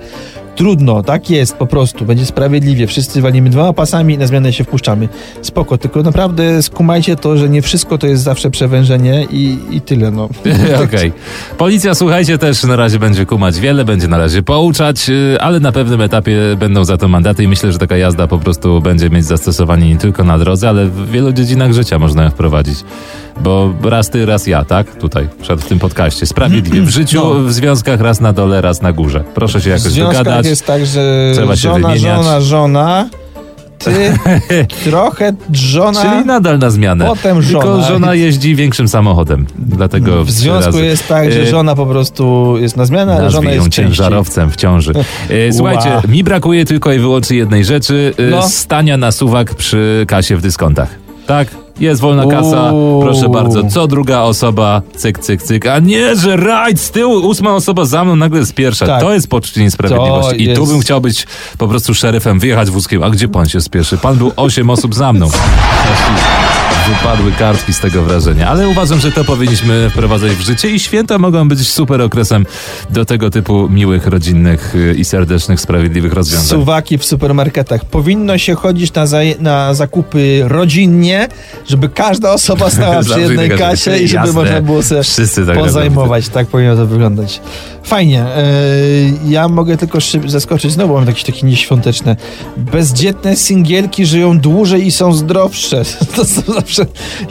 Trudno, 0.60 1.04
tak 1.04 1.30
jest 1.30 1.56
po 1.56 1.68
prostu, 1.68 2.06
będzie 2.06 2.26
sprawiedliwie. 2.26 2.88
Wszyscy 2.88 3.22
walimy 3.22 3.50
dwoma 3.50 3.74
pasami 3.74 4.14
i 4.14 4.18
na 4.18 4.28
zmianę 4.28 4.54
się 4.54 4.64
wpuszczamy. 4.64 5.10
Spoko, 5.42 5.78
tylko 5.78 6.04
naprawdę 6.04 6.64
skumajcie 6.64 7.16
to, 7.16 7.38
że 7.38 7.50
nie 7.50 7.62
wszystko 7.62 7.98
to 7.98 8.08
jest 8.08 8.24
zawsze 8.24 8.52
przewężenie 8.52 9.28
i, 9.32 9.58
i 9.72 9.82
tyle, 9.82 10.12
no. 10.12 10.30
Okej. 10.86 11.14
Policja, 11.58 11.96
słuchajcie, 11.96 12.38
też 12.38 12.64
na 12.64 12.76
razie 12.76 13.00
będzie 13.00 13.26
kumać 13.26 13.60
wiele, 13.60 13.86
będzie 13.86 14.08
na 14.08 14.18
razie 14.18 14.44
pouczać, 14.44 15.10
y, 15.10 15.38
ale 15.42 15.60
na 15.60 15.72
pewnym 15.72 16.02
etapie 16.02 16.38
będą 16.60 16.86
za 16.86 16.98
to 16.98 17.08
mandaty 17.08 17.44
i 17.44 17.48
myślę, 17.48 17.72
że 17.72 17.78
taka 17.78 17.98
jazda 17.98 18.28
po 18.28 18.38
prostu 18.38 18.82
będzie 18.82 19.10
mieć 19.10 19.26
zastosowanie 19.26 19.90
nie 19.90 19.98
tylko 19.98 20.24
na 20.24 20.38
drodze, 20.40 20.70
ale 20.70 20.86
w 20.86 21.12
wielu 21.12 21.32
dziedzinach 21.32 21.74
życia 21.74 22.00
można 22.00 22.24
ją 22.24 22.30
wprowadzić. 22.30 22.84
Bo 23.44 23.74
raz 23.84 24.10
ty, 24.10 24.26
raz 24.26 24.48
ja, 24.48 24.66
tak? 24.66 24.96
Tutaj, 24.96 25.28
przed 25.42 25.62
w 25.62 25.68
tym 25.68 25.80
podcaście. 25.80 26.26
Sprawiedliwie. 26.26 26.82
W 26.82 26.90
życiu, 27.00 27.22
No. 27.24 27.34
w 27.34 27.54
związkach 27.54 28.02
raz 28.02 28.22
na 28.22 28.34
dole, 28.34 28.62
raz 28.62 28.82
na 28.82 28.94
górze. 28.94 29.24
Proszę 29.36 29.62
się 29.62 29.70
jakoś 29.70 29.94
dogadać. 29.94 30.49
Jest 30.50 30.66
tak, 30.66 30.86
że 30.86 31.32
Trzeba 31.34 31.56
się 31.56 31.62
żona, 31.62 31.88
wymieniać. 31.88 32.02
żona, 32.24 32.42
żona, 32.42 33.10
ty 33.78 33.92
trochę 34.90 35.34
żona, 35.54 36.02
Czyli 36.02 36.26
nadal 36.26 36.60
na 36.60 36.70
zmianę. 36.70 37.06
potem 37.06 37.42
żona. 37.42 37.64
Tylko 37.66 37.82
żona 37.84 38.16
jeździ 38.16 38.56
większym 38.56 38.88
samochodem. 38.88 39.46
Dlatego 39.58 40.24
w 40.24 40.32
związku 40.32 40.66
razy. 40.72 40.86
jest 40.86 41.08
tak, 41.08 41.32
że 41.32 41.40
Y, 41.42 41.48
żona 41.48 41.76
po 41.76 41.86
prostu 41.86 42.56
jest 42.58 42.78
na 42.78 42.86
zmianę, 42.86 43.16
ale 43.16 43.32
żona 43.32 43.52
jest 43.52 43.70
ciężarowcem 43.70 44.52
w 44.52 44.56
ciąży. 44.56 44.94
E, 45.30 45.54
Słuchajcie, 45.58 45.90
Ła. 45.90 46.02
mi 46.08 46.24
brakuje 46.24 46.66
tylko 46.66 46.94
i 46.94 47.00
wyłącznie 47.00 47.38
jednej 47.38 47.66
rzeczy. 47.66 48.14
e, 48.18 48.22
No. 48.24 48.42
Stania 48.50 48.98
na 48.98 49.12
suwak 49.12 49.56
przy 49.56 50.06
kasie 50.08 50.38
w 50.38 50.42
dyskontach. 50.42 50.90
Tak? 51.28 51.48
Jest 51.80 52.02
wolna 52.02 52.26
kasa, 52.28 52.72
Uuu. 52.72 53.02
proszę 53.02 53.30
bardzo. 53.30 53.64
Co 53.64 53.88
druga 53.88 54.22
osoba, 54.22 54.82
cyk, 54.96 55.20
cyk, 55.20 55.44
cyk. 55.44 55.68
A 55.68 55.80
nie, 55.80 56.16
że 56.16 56.38
rajd 56.38 56.80
z 56.80 56.92
tyłu, 56.92 57.28
ósma 57.28 57.56
osoba 57.56 57.86
za 57.86 58.04
mną 58.06 58.16
nagle 58.16 58.40
jest 58.40 58.54
pierwsza. 58.54 58.86
Tak. 58.86 59.02
To 59.02 59.14
jest 59.14 59.28
poczucie 59.28 59.62
niesprawiedliwości. 59.62 60.30
To 60.46 60.52
I 60.52 60.56
tu 60.56 60.62
jest- 60.62 60.72
bym 60.74 60.82
chciał 60.82 61.02
być 61.02 61.28
po 61.58 61.68
prostu 61.68 61.94
szeryfem, 61.94 62.40
wyjechać 62.40 62.70
wózkiem. 62.70 63.04
A 63.04 63.10
gdzie 63.10 63.28
pan 63.28 63.50
się 63.50 63.62
spieszy? 63.62 63.98
Pan 63.98 64.16
był 64.18 64.32
osiem 64.36 64.70
osób 64.70 64.96
za 64.96 65.14
mną. 65.14 65.30
Wypadły 66.90 67.32
kartki 67.32 67.74
z 67.74 67.80
tego 67.80 68.04
wrażenia, 68.04 68.50
ale 68.50 68.68
uważam, 68.68 69.00
że 69.00 69.12
to 69.12 69.24
powinniśmy 69.24 69.90
wprowadzać 69.90 70.32
w 70.32 70.42
życie 70.42 70.70
i 70.70 70.80
święta 70.80 71.18
mogą 71.18 71.48
być 71.48 71.68
super 71.68 72.02
okresem 72.02 72.46
do 72.90 73.06
tego 73.06 73.30
typu 73.30 73.70
miłych, 73.70 74.08
rodzinnych 74.08 74.76
y, 74.76 74.96
i 74.98 75.06
serdecznych, 75.06 75.62
sprawiedliwych 75.62 76.14
rozwiązań. 76.14 76.48
Suwaki 76.48 76.98
w 76.98 77.06
supermarketach. 77.06 77.86
Powinno 77.86 78.38
się 78.38 78.56
chodzić 78.56 78.94
na, 78.94 79.06
na 79.40 79.74
zakupy 79.74 80.42
rodzinnie, 80.48 81.28
żeby 81.68 81.90
każda 81.90 82.34
osoba 82.34 82.70
stała 82.80 83.04
przy 83.04 83.20
jednej 83.20 83.50
kasie 83.50 83.98
i 83.98 84.08
żeby 84.08 84.28
Jasne. 84.28 84.34
można 84.34 84.62
było 84.62 84.84
sobie 84.84 85.04
Wszyscy 85.04 85.46
tak 85.46 85.58
pozajmować. 85.58 86.30
Tak 86.30 86.48
powinno 86.48 86.76
to 86.76 86.86
wyglądać. 86.86 87.42
Fajnie. 87.84 88.22
E, 88.22 88.44
ja 89.28 89.48
mogę 89.48 89.78
tylko 89.78 90.00
zaskoczyć, 90.26 90.72
znowu 90.72 90.94
mam 90.94 91.08
jakieś 91.08 91.24
takie 91.24 91.48
nieświąteczne. 91.48 92.16
Bezdzietne 92.58 93.36
singielki 93.36 94.06
żyją 94.06 94.40
dłużej 94.40 94.88
i 94.88 94.92
są 94.92 95.14
zdrowsze. 95.14 95.84
To 96.16 96.26
są 96.26 96.42
zawsze 96.54 96.79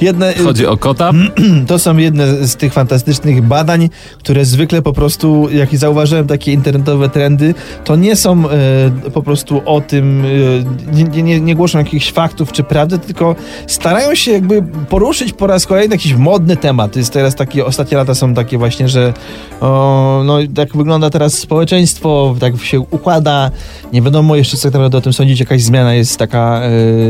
jedne... 0.00 0.35
Chodzi 0.45 0.67
o 0.67 0.76
kota? 0.76 1.11
To 1.67 1.78
są 1.78 1.97
jedne 1.97 2.47
z 2.47 2.57
tych 2.57 2.73
fantastycznych 2.73 3.43
badań, 3.43 3.90
które 4.19 4.45
zwykle 4.45 4.83
po 4.83 4.93
prostu, 4.93 5.49
jak 5.52 5.76
zauważyłem 5.76 6.26
takie 6.26 6.52
internetowe 6.52 7.09
trendy, 7.09 7.55
to 7.85 7.97
nie 7.97 8.17
są 8.17 8.49
e, 8.49 9.11
po 9.14 9.23
prostu 9.23 9.62
o 9.64 9.81
tym, 9.81 10.25
e, 10.25 11.05
nie, 11.12 11.23
nie, 11.23 11.40
nie 11.40 11.55
głoszą 11.55 11.78
jakichś 11.78 12.12
faktów 12.12 12.52
czy 12.52 12.62
prawdy, 12.62 12.99
tylko 12.99 13.37
starają 13.67 14.14
się 14.14 14.33
jakby 14.33 14.62
poruszyć 14.88 15.33
po 15.33 15.47
raz 15.47 15.67
kolejny 15.67 15.95
jakiś 15.95 16.14
modny 16.14 16.57
temat. 16.57 16.97
Jest 16.97 17.12
teraz 17.12 17.35
takie, 17.35 17.64
ostatnie 17.64 17.97
lata 17.97 18.14
są 18.14 18.35
takie 18.35 18.59
właśnie, 18.59 18.88
że 18.88 19.14
o, 19.61 20.23
no 20.25 20.38
tak 20.55 20.76
wygląda 20.76 21.11
teraz 21.11 21.35
społeczeństwo, 21.35 22.37
tak 22.40 22.61
się 22.62 22.81
układa, 22.81 23.50
nie 23.93 24.02
wiadomo 24.02 24.37
jeszcze 24.37 24.57
co 24.57 24.62
tak 24.62 24.73
naprawdę 24.73 24.99
o 24.99 25.00
tym 25.00 25.12
sądzić, 25.12 25.40
jakaś 25.40 25.62
zmiana 25.62 25.95
jest 25.95 26.17
taka 26.17 26.61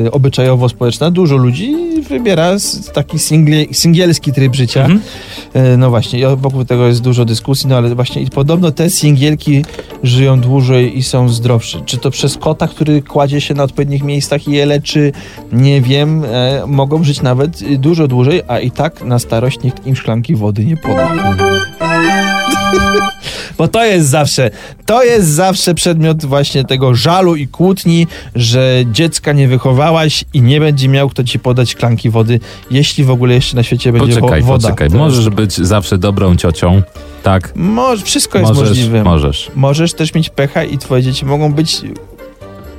e, 0.05 0.11
obyczajowo-społeczna. 0.11 1.11
Dużo 1.11 1.37
ludzi 1.37 1.77
wybiera 2.09 2.57
taki 2.95 3.19
single, 3.19 3.65
singielski 3.73 4.33
tryb 4.33 4.55
życia. 4.55 4.81
Mhm. 4.81 5.01
E, 5.55 5.77
No 5.77 5.91
właśnie, 5.91 6.37
wokół 6.37 6.65
tego 6.65 6.87
jest 6.87 7.01
dużo 7.01 7.25
dyskusji, 7.25 7.69
no 7.69 7.77
ale 7.77 7.95
właśnie 7.95 8.23
i 8.23 8.31
podobno 8.31 8.71
te 8.71 8.91
singielki 8.91 9.65
żyją 10.03 10.41
dłużej 10.41 10.99
i 10.99 11.03
są 11.03 11.29
zdrowsze. 11.29 11.81
Czy 11.87 11.99
to 11.99 12.11
przez 12.11 12.37
kota, 12.37 12.69
który 12.69 13.03
kładzie 13.03 13.41
się 13.41 13.55
na 13.55 13.63
odpowiednich 13.63 14.03
miejscach 14.03 14.49
i 14.49 14.53
je 14.53 14.67
leczy, 14.67 15.13
nie 15.53 15.81
wiem, 15.81 16.25
e, 16.25 16.63
mogą 16.67 17.05
żyć 17.05 17.23
nawet 17.23 17.75
dużo 17.75 18.09
dłużej, 18.09 18.43
a 18.49 18.59
i 18.59 18.71
tak 18.71 19.05
na 19.05 19.19
starość 19.19 19.63
nikt 19.63 19.87
im 19.87 19.97
szklanki 19.97 20.35
wody 20.35 20.65
nie 20.65 20.77
poda. 20.77 21.09
Bo 23.59 23.69
to 23.69 23.85
jest 23.85 24.09
zawsze, 24.09 24.51
to 24.87 25.03
jest 25.05 25.29
zawsze 25.29 25.75
przedmiot 25.75 26.25
właśnie 26.25 26.65
tego 26.65 26.95
żalu 26.95 27.37
i 27.37 27.49
kłótni, 27.49 28.07
że 28.35 28.75
dziecka 28.93 29.33
nie 29.33 29.49
wychowałaś 29.49 30.25
i 30.35 30.43
nie 30.43 30.61
będzie 30.61 30.89
miał 30.89 31.09
kto 31.09 31.25
ci 31.25 31.39
podać 31.39 31.71
szklanki 31.71 32.11
wody, 32.11 32.41
jeśli 32.71 33.05
w 33.05 33.11
ogóle 33.11 33.35
jeszcze 33.35 33.57
na 33.57 33.63
świecie 33.63 33.93
będzie 33.93 34.15
Poczekaj, 34.15 34.41
wo- 34.43 34.47
woda. 34.47 34.69
poczekaj. 34.69 34.87
Jest- 34.87 34.97
Możesz 34.97 35.29
być 35.31 35.55
zawsze 35.55 35.99
dobrą 35.99 36.37
ciocią. 36.37 36.83
Tak. 37.23 37.53
Może, 37.57 38.05
wszystko 38.05 38.39
jest 38.39 38.55
możesz, 38.55 38.69
możliwe. 38.69 39.05
możesz. 39.05 39.51
Możesz 39.55 39.93
też 39.95 40.15
mieć 40.15 40.29
pecha 40.31 40.65
i 40.65 40.79
twoje 40.79 41.03
dzieci 41.03 41.27
mogą 41.27 41.53
być 41.53 41.81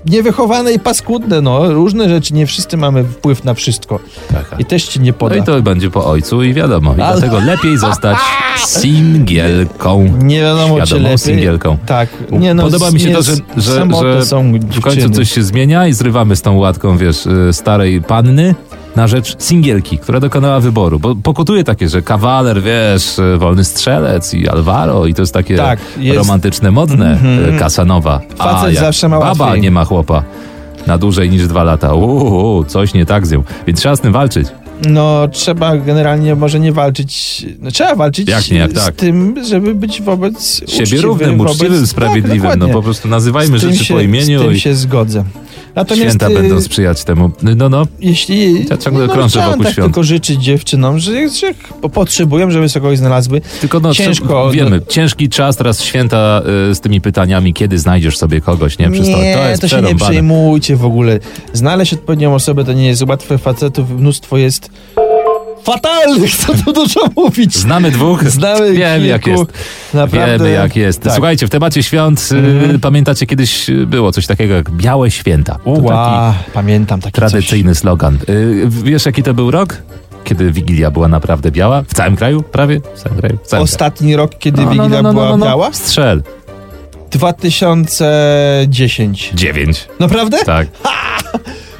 niewychowane 0.06 0.74
i 0.74 0.80
paskudne, 0.80 1.42
no. 1.42 1.74
Różne 1.74 2.10
rzeczy, 2.10 2.34
nie 2.34 2.46
wszyscy 2.48 2.78
mamy 2.78 3.04
wpływ 3.04 3.44
na 3.44 3.54
wszystko. 3.54 4.00
Tak. 4.32 4.60
I 4.60 4.66
też 4.66 4.88
ci 4.88 5.00
nie 5.00 5.12
No 5.12 5.18
poda. 5.18 5.36
i 5.36 5.44
to 5.44 5.62
będzie 5.62 5.90
po 5.90 6.06
ojcu 6.06 6.44
i 6.44 6.54
wiadomo. 6.54 6.96
I 6.98 7.02
Ale- 7.02 7.22
dlatego 7.22 7.46
lepiej 7.46 7.78
zostać 7.78 8.18
singielką. 8.68 10.10
Nie 10.24 10.42
wiadomo, 10.42 10.80
czy 10.80 10.86
Świadomą 10.88 11.04
lepiej. 11.04 11.18
singielką. 11.18 11.78
Tak. 11.86 12.10
Nie, 12.32 12.54
no, 12.54 12.64
Podoba 12.64 12.92
mi 12.92 13.00
się 13.00 13.12
to, 13.14 13.22
że, 13.22 13.34
że, 13.58 13.72
że 13.72 13.86
w 14.72 14.82
końcu 14.82 15.10
coś 15.10 15.32
się 15.32 15.44
zmienia 15.44 15.88
i 15.88 15.94
zrywamy 15.94 16.36
z 16.36 16.42
tą 16.42 16.58
łatką, 16.58 16.98
wiesz, 16.98 17.26
y, 17.26 17.54
starej 17.54 18.02
panny 18.02 18.56
na 19.00 19.08
rzecz 19.08 19.36
singielki, 19.44 19.98
która 19.98 20.20
dokonała 20.20 20.60
wyboru. 20.60 21.00
Bo 21.00 21.16
pokutuje 21.16 21.64
takie, 21.64 21.90
że 21.90 22.02
kawaler, 22.02 22.62
wiesz, 22.62 23.18
wolny 23.38 23.64
strzelec 23.64 24.34
i 24.34 24.48
Alvaro 24.50 25.06
i 25.06 25.14
to 25.14 25.22
jest 25.22 25.34
takie 25.34 25.58
Tak, 25.58 25.80
jest- 25.98 26.18
romantyczne, 26.18 26.72
modne, 26.72 27.12
Mhm. 27.12 27.56
y, 27.56 27.60
Kasanowa. 27.60 28.20
Facet 28.38 28.74
jak 28.74 28.84
zawsze 28.84 29.10
ma 29.10 29.20
Baba 29.20 29.46
łatwiej. 29.46 29.62
nie 29.62 29.72
ma 29.72 29.86
chłopa. 29.86 30.24
Na 30.88 30.98
dłużej 30.98 31.30
niż 31.30 31.48
dwa 31.48 31.64
lata. 31.64 31.94
Uuu, 31.94 32.64
coś 32.64 32.94
nie 32.94 33.06
tak 33.06 33.28
z 33.28 33.32
nią. 33.32 33.44
Więc 33.68 33.80
trzeba 33.80 33.96
z 33.96 34.02
tym 34.02 34.14
walczyć. 34.14 34.48
No, 34.88 35.28
trzeba 35.32 35.78
generalnie 35.78 36.36
może 36.36 36.60
nie 36.60 36.72
walczyć. 36.72 37.46
No, 37.60 37.72
trzeba 37.72 37.96
walczyć 37.96 38.30
Jak 38.30 38.52
nie, 38.52 38.58
jak 38.58 38.72
z 38.72 38.74
tak. 38.74 38.96
tym, 38.96 39.44
żeby 39.46 39.76
być 39.76 40.02
wobec 40.02 40.62
Siebie 40.68 40.84
uczciwym, 40.84 41.06
równym, 41.06 41.38
wobec... 41.38 41.54
uczciwym, 41.54 41.88
sprawiedliwym. 41.88 42.50
Tak, 42.50 42.60
no 42.60 42.70
po 42.70 42.82
prostu 42.82 43.08
nazywajmy 43.08 43.60
rzeczy 43.60 43.86
się, 43.86 43.94
po 43.94 44.02
imieniu 44.02 44.40
Z 44.40 44.42
tym 44.42 44.54
i 44.54 44.60
się 44.60 44.76
zgodzę. 44.76 45.24
Natomiast 45.76 46.08
święta 46.08 46.30
y, 46.30 46.34
będą 46.34 46.62
sprzyjać 46.62 47.04
temu. 47.04 47.32
No, 47.56 47.70
no. 47.70 47.88
jeśli... 48.00 48.66
Ja 48.70 48.78
ciągle 48.78 49.08
no, 49.08 49.14
krążę 49.14 49.42
wokół 49.42 49.64
tak 49.64 49.74
świąt. 49.74 49.86
tylko 49.88 50.04
życzyć 50.04 50.44
dziewczynom, 50.44 51.00
że, 51.00 51.30
że 51.30 51.54
potrzebują, 51.94 52.52
żeby 52.52 52.70
sobie 52.70 52.84
kogoś 52.84 52.98
znalazły. 52.98 53.42
Tylko 53.62 53.80
no, 53.80 53.94
Ciężko, 53.94 54.26
trzeba- 54.26 54.52
wiemy, 54.52 54.78
no. 54.80 54.86
ciężki 54.94 55.30
czas, 55.30 55.58
teraz 55.58 55.84
święta 55.84 56.42
y, 56.72 56.76
z 56.76 56.80
tymi 56.80 57.02
pytaniami, 57.02 57.54
kiedy 57.54 57.80
znajdziesz 57.80 58.18
sobie 58.18 58.42
kogoś, 58.42 58.80
nie? 58.80 58.90
Przystoi- 58.90 59.22
Nie, 59.22 59.36
to 59.36 59.50
jest 59.50 59.62
to 59.62 59.68
się 59.68 59.82
nie 59.82 59.96
przejmujcie 59.96 60.76
w 60.76 60.86
ogóle. 60.86 61.20
Znaleźć 61.54 61.94
odpowiednią 61.94 62.36
osobę 62.36 62.66
to 62.66 62.74
nie 62.74 62.88
jest 62.88 63.02
łatwe. 63.08 63.38
Facetów 63.38 63.90
mnóstwo 63.90 64.38
jest 64.38 64.69
fatalnych, 65.64 66.36
co 66.46 66.54
tu 66.54 66.74
dużo 66.74 67.00
mówić. 67.16 67.56
Znamy 67.58 67.92
dwóch, 67.92 68.24
Znamy 68.24 68.74
wiemy 68.74 69.08
jak 69.08 69.28
jest. 69.28 69.44
Naprawdę. 69.94 70.38
Wiemy 70.38 70.52
jak 70.52 70.76
jest. 70.76 71.02
Tak. 71.02 71.14
Słuchajcie, 71.14 71.48
w 71.48 71.50
temacie 71.50 71.84
świąt, 71.84 72.30
Mhm. 72.32 72.80
pamiętacie 72.80 73.26
kiedyś 73.26 73.70
y, 73.70 73.86
było 73.86 74.12
coś 74.12 74.28
takiego 74.28 74.54
jak 74.54 74.72
Białe 74.72 75.12
Święta. 75.12 75.58
To 75.66 75.72
taki 75.76 75.86
Ła, 75.86 76.34
pamiętam 76.54 77.02
taki 77.02 77.14
tradycyjny 77.14 77.76
slogan. 77.76 78.18
Y, 78.30 78.64
wiesz 78.70 79.06
jaki 79.06 79.24
to 79.24 79.34
był 79.34 79.52
rok? 79.52 79.78
Kiedy 80.24 80.52
Wigilia 80.52 80.92
była 80.92 81.08
naprawdę 81.08 81.52
biała? 81.52 81.82
W 81.82 81.94
całym 81.94 82.16
kraju? 82.16 82.44
Prawie? 82.44 82.82
W 82.96 83.04
całym 83.04 83.20
kraju? 83.20 83.38
W 83.38 83.42
Coś. 83.42 83.50
całym 83.50 83.64
Ostatni 83.64 84.16
rok, 84.16 84.32
kiedy 84.40 84.62
kraju. 84.64 84.82
Wigilia 84.84 85.04
była 85.14 85.38
biała? 85.38 85.74
Strzel. 85.74 86.24
2010. 87.12 89.32
Dziewięć. 89.34 89.88
Naprawdę? 90.00 90.38
Tak. 90.46 90.68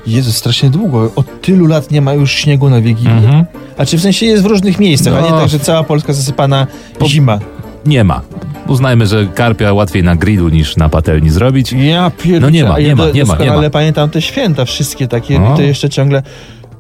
Jezu, 0.08 0.32
strasznie 0.32 0.70
długo. 0.70 1.12
Od 1.16 1.42
tylu 1.42 1.66
lat 1.68 1.92
nie 1.92 2.02
ma 2.02 2.14
już 2.14 2.32
śniegu 2.32 2.70
na 2.70 2.82
Wigilię. 2.82 3.12
Mhm. 3.12 3.46
A 3.78 3.86
czy 3.86 3.98
w 3.98 4.02
sensie 4.02 4.26
jest 4.26 4.44
w 4.44 4.46
różnych 4.46 4.80
miejscach, 4.80 5.14
a 5.14 5.22
nie 5.22 5.30
No. 5.30 5.40
tak, 5.40 5.50
że 5.50 5.60
cała 5.60 5.84
Polska 5.84 6.14
zasypana 6.14 6.68
Po- 7.00 7.08
zima. 7.10 7.40
Nie 7.86 8.04
ma. 8.04 8.22
Uznajmy, 8.68 9.08
że 9.08 9.26
karpia 9.36 9.74
łatwiej 9.74 10.04
na 10.04 10.16
grillu 10.16 10.50
niż 10.50 10.78
na 10.78 10.90
patelni 10.90 11.30
zrobić. 11.30 11.74
Ja 11.74 12.12
pierdolę. 12.18 12.40
No 12.40 12.50
nie 12.50 12.64
ma, 12.64 12.80
nie 12.80 12.96
ma, 12.96 13.10
nie 13.10 13.26
ma, 13.26 13.36
nie 13.38 13.52
ma. 13.52 13.70
pamiętam 13.70 14.10
te 14.10 14.22
święta 14.22 14.66
wszystkie 14.66 15.08
takie, 15.08 15.40
No. 15.40 15.56
to 15.56 15.62
jeszcze 15.62 15.90
ciągle 15.90 16.24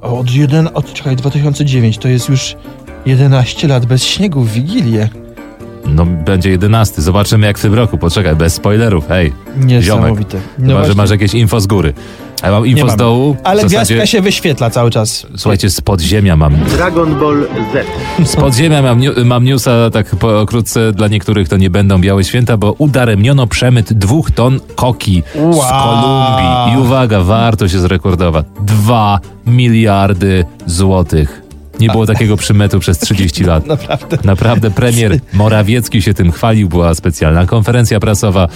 od 0.01 0.32
jeden, 0.32 0.69
od 0.73 0.93
czekaj, 0.93 1.15
2009, 1.15 1.97
to 1.97 2.08
jest 2.08 2.29
już 2.29 2.55
11 3.05 3.67
lat 3.67 3.86
bez 3.86 4.03
śniegu 4.03 4.41
w 4.41 4.51
Wigilię. 4.51 5.10
No 5.86 6.05
będzie 6.05 6.49
jedenasty. 6.49 7.01
Zobaczymy 7.01 7.47
jak 7.47 7.58
w 7.58 7.62
tym 7.62 7.73
roku. 7.73 7.97
Poczekaj, 7.97 8.36
bez 8.36 8.53
spoilerów. 8.53 9.08
Hej, 9.08 9.34
Niesamowite. 9.58 10.38
chyba, 10.58 10.67
że 10.69 10.73
właśnie. 10.75 10.95
masz 10.95 11.10
jakieś 11.10 11.34
info 11.34 11.60
z 11.60 11.67
góry. 11.67 11.93
A 12.41 12.45
ja 12.45 12.52
mam 12.52 12.67
info 12.67 12.89
z 12.89 12.95
dołu. 12.95 13.36
Ale 13.43 13.65
w 13.65 13.69
zasadzie, 13.69 13.95
gwiazdka 13.95 14.06
się 14.06 14.21
wyświetla 14.21 14.69
cały 14.69 14.91
czas. 14.91 15.28
Słuchajcie, 15.38 15.69
z 15.69 15.82
podziemia 15.82 16.36
mam. 16.36 16.56
Dragon 16.56 17.19
Ball 17.19 17.47
Z. 17.73 18.28
Z 18.30 18.36
podziemia 18.36 18.82
mam, 18.82 19.02
mam 19.25 19.43
newsa, 19.43 19.89
tak 19.93 20.15
pokrótce, 20.15 20.91
dla 20.91 21.08
niektórych 21.08 21.49
to 21.49 21.58
nie 21.58 21.69
będą 21.69 22.02
białe 22.02 22.23
święta, 22.23 22.58
bo 22.58 22.75
udaremniono 22.78 23.47
przemyt 23.47 23.93
dwóch 23.93 24.32
ton 24.32 24.60
koki 24.75 25.23
z 25.36 25.38
Wow. 25.38 25.84
Kolumbii. 25.84 26.73
I 26.73 26.78
uwaga, 26.86 27.21
wartość 27.21 27.73
jest 27.73 27.86
rekordowa. 27.86 28.43
Dwa 28.62 29.19
miliardy 29.45 30.45
złotych. 30.65 31.41
Nie 31.80 31.89
było 31.89 32.06
takiego 32.06 32.38
przymytu 32.38 32.80
przez 32.80 33.00
30 33.00 33.44
lat. 33.44 33.65
Naprawdę. 33.76 34.18
Naprawdę 34.24 34.72
premier 34.72 35.20
Morawiecki 35.34 36.02
się 36.02 36.13
tym 36.13 36.32
chwalił, 36.32 36.70
była 36.70 36.96
specjalna 36.96 37.46
konferencja 37.46 38.00
prasowa 38.00 38.48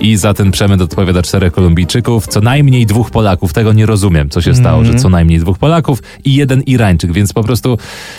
i 0.00 0.16
za 0.16 0.34
ten 0.34 0.50
przemyt 0.50 0.80
odpowiada 0.80 1.22
czterech 1.22 1.52
Kolumbijczyków, 1.52 2.26
co 2.26 2.40
najmniej 2.40 2.86
dwóch 2.86 3.10
Polaków. 3.10 3.52
Tego 3.52 3.72
nie 3.72 3.86
rozumiem, 3.86 4.30
co 4.30 4.40
się 4.40 4.54
stało, 4.54 4.84
że 4.84 4.94
co 4.94 5.08
najmniej 5.08 5.38
dwóch 5.38 5.58
Polaków 5.58 6.02
i 6.24 6.34
jeden 6.34 6.60
Irańczyk, 6.62 7.12
więc 7.12 7.32
po 7.32 7.42
prostu 7.44 7.78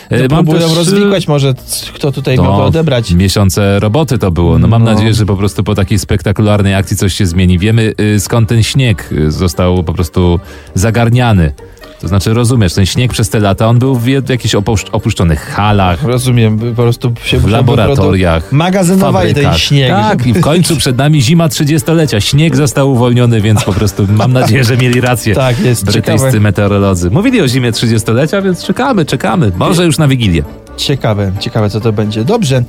e, 0.10 0.20
mam 0.20 0.28
Próbują 0.30 0.68
też, 0.68 0.78
rozwikłać 0.78 1.28
może, 1.28 1.54
kto 1.94 2.12
tutaj 2.12 2.38
miałby 2.38 2.62
odebrać. 2.64 3.12
Miesiące 3.12 3.80
roboty 3.80 4.18
to 4.18 4.32
było. 4.32 4.60
No 4.60 4.68
mam 4.68 4.84
No. 4.84 4.92
nadzieję, 4.94 5.14
że 5.14 5.26
po 5.26 5.36
prostu 5.36 5.64
po 5.64 5.76
takiej 5.76 6.00
spektakularnej 6.00 6.74
akcji 6.76 6.98
coś 6.98 7.14
się 7.14 7.26
zmieni. 7.26 7.60
Wiemy 7.60 7.94
y, 8.16 8.20
skąd 8.20 8.50
ten 8.50 8.64
śnieg 8.64 9.10
y, 9.12 9.32
został 9.32 9.84
po 9.84 9.94
prostu 9.94 10.40
zagarniany. 10.76 11.52
To 12.02 12.08
znaczy, 12.08 12.34
rozumiesz, 12.34 12.74
ten 12.74 12.86
śnieg 12.86 13.12
przez 13.12 13.30
te 13.30 13.40
lata, 13.40 13.68
on 13.68 13.80
był 13.80 13.96
w 13.96 14.08
jakichś 14.08 14.56
opuszcz- 14.56 14.90
opuszczonych 14.92 15.40
halach, 15.42 16.04
Rozumiem, 16.04 16.60
po 16.60 16.82
prostu 16.82 17.14
się 17.24 17.40
w 17.40 17.48
laboratoriach. 17.48 18.52
Magazynowali 18.52 19.34
ten 19.34 19.54
śnieg. 19.54 19.90
Tak, 19.92 20.28
i 20.28 20.34
w 20.34 20.42
końcu 20.42 20.76
przed 20.78 20.98
nami 20.98 21.22
zima 21.22 21.48
30-lecia. 21.48 22.20
Śnieg 22.22 22.56
został 22.56 22.92
uwolniony, 22.92 23.42
więc 23.42 23.64
po 23.64 23.74
prostu 23.74 24.08
mam 24.12 24.34
nadzieję, 24.34 24.64
że 24.64 24.78
mieli 24.78 25.02
rację. 25.02 25.36
Tak, 25.36 25.60
jest 25.60 25.86
Brytyjscy 25.86 26.26
ciekawe. 26.28 26.40
meteorolodzy. 26.40 27.12
Mówili 27.12 27.42
o 27.42 27.48
zimie 27.48 27.72
30-lecia, 27.72 28.42
więc 28.42 28.64
czekamy, 28.64 29.06
czekamy. 29.06 29.52
Może 29.58 29.86
już 29.86 29.98
na 29.98 30.08
Wigilię. 30.08 30.44
Ciekawe, 30.80 31.32
ciekawe 31.40 31.70
co 31.70 31.80
to 31.82 31.94
będzie. 31.94 32.24
Dobrze, 32.24 32.58
e, 32.58 32.64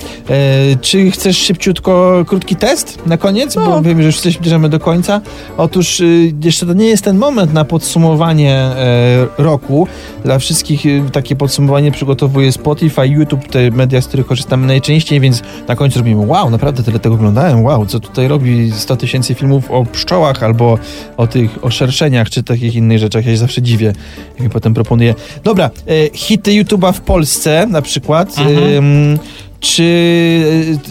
czy 0.81 1.11
chcesz 1.11 1.39
szybciutko 1.39 2.25
krótki 2.27 2.57
test 2.57 3.07
na 3.07 3.17
koniec? 3.17 3.57
No. 3.57 3.67
Bo 3.67 3.83
wiem, 3.83 4.01
że 4.01 4.07
już 4.07 4.21
coś 4.21 4.39
bierzemy 4.39 4.69
do 4.69 4.81
końca. 4.81 5.21
Otóż 5.57 6.01
y, 6.01 6.33
jeszcze 6.45 6.67
to 6.67 6.73
nie 6.73 6.87
jest 6.87 7.05
ten 7.05 7.19
moment 7.19 7.53
na 7.53 7.65
podsumowanie 7.65 8.55
e, 8.55 9.27
roku. 9.39 9.87
Dla 10.25 10.39
wszystkich 10.39 10.87
y, 10.87 11.03
takie 11.13 11.37
podsumowanie 11.37 11.93
przygotowuje 11.93 12.53
Spotify, 12.53 13.07
YouTube, 13.07 13.49
te 13.49 13.71
media, 13.71 14.01
z 14.01 14.07
których 14.07 14.27
korzystamy 14.27 14.67
najczęściej, 14.67 15.21
więc 15.21 15.43
na 15.69 15.77
końcu 15.77 15.99
robimy 15.99 16.27
wow, 16.27 16.51
naprawdę 16.51 16.83
tyle 16.83 16.99
tego 16.99 17.15
oglądałem, 17.15 17.65
wow, 17.65 17.87
co 17.87 18.01
tutaj 18.01 18.29
robi 18.29 18.73
100 18.73 18.97
tysięcy 18.97 19.35
filmów 19.35 19.71
o 19.71 19.85
pszczołach 19.85 20.43
albo 20.43 20.79
o 21.17 21.27
tych, 21.27 21.65
o 21.65 21.71
szerszeniach, 21.71 22.31
czy 22.31 22.43
takich 22.43 22.75
innych 22.75 22.99
rzeczach. 22.99 23.27
Ja 23.27 23.33
się 23.33 23.39
zawsze 23.39 23.63
dziwię, 23.63 23.93
jak 24.35 24.41
mi 24.41 24.51
potem 24.51 24.75
proponuję. 24.75 25.15
Dobra, 25.45 25.71
e, 25.87 26.11
hity 26.13 26.51
YouTube'a 26.51 26.93
w 26.93 27.01
Polsce 27.01 27.67
na 27.67 27.83
przykład. 27.83 28.00
Ym, 28.39 29.19
czy 29.61 29.83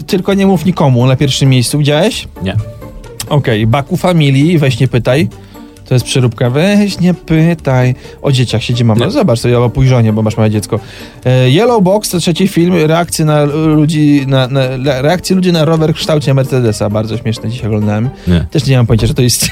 y, 0.00 0.04
tylko 0.06 0.34
nie 0.34 0.46
mów 0.46 0.64
nikomu 0.64 1.06
na 1.06 1.16
pierwszym 1.16 1.48
miejscu, 1.48 1.78
widziałeś? 1.78 2.28
Nie. 2.42 2.56
Okej, 3.28 3.66
Baku 3.66 3.96
Family, 3.96 4.58
weź 4.58 4.80
nie 4.80 4.88
pytaj. 4.88 5.28
To 5.88 5.94
jest 5.94 6.06
przeróbka. 6.06 6.50
Weź 6.50 7.00
nie 7.00 7.14
pytaj. 7.14 7.94
O 8.22 8.32
dzieciach 8.32 8.62
siedzi 8.62 8.84
mama. 8.84 9.00
Nie. 9.00 9.06
No 9.06 9.12
zobacz 9.12 9.38
sobie, 9.38 9.60
o 9.60 9.70
pójrzonie, 9.70 10.12
bo 10.12 10.22
masz 10.22 10.36
małe 10.36 10.50
dziecko. 10.50 10.80
E, 11.24 11.50
Yellow 11.50 11.82
Box 11.82 12.10
to 12.10 12.18
trzeci 12.18 12.48
film, 12.48 12.74
reakcje 12.86 13.24
na 13.24 13.44
ludzi, 13.44 14.24
na, 14.26 14.48
na, 14.48 14.60
reakcje 15.02 15.36
ludzi 15.36 15.52
na 15.52 15.64
rower 15.64 15.92
w 15.92 15.96
kształcie 15.96 16.34
Mercedesa. 16.34 16.90
Bardzo 16.90 17.16
śmieszne 17.18 17.50
dzisiaj 17.50 17.66
oglądałem. 17.66 18.10
Nie. 18.26 18.46
Też 18.50 18.66
nie 18.66 18.76
mam 18.76 18.86
pojęcia, 18.86 19.06
że 19.06 19.14
to 19.14 19.22
jest... 19.22 19.50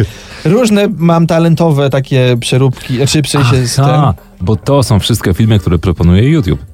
Różne 0.44 0.88
mam 0.96 1.26
talentowe 1.26 1.90
takie 1.90 2.36
przeróbki, 2.40 2.96
znaczy 2.96 3.22
w 3.22 3.28
sensie 3.28 3.66
z 3.66 3.78
A, 3.78 4.14
tym. 4.16 4.24
bo 4.46 4.56
to 4.56 4.82
są 4.82 5.00
wszystkie 5.00 5.34
filmy, 5.34 5.58
które 5.58 5.78
proponuje 5.78 6.30
YouTube. 6.30 6.69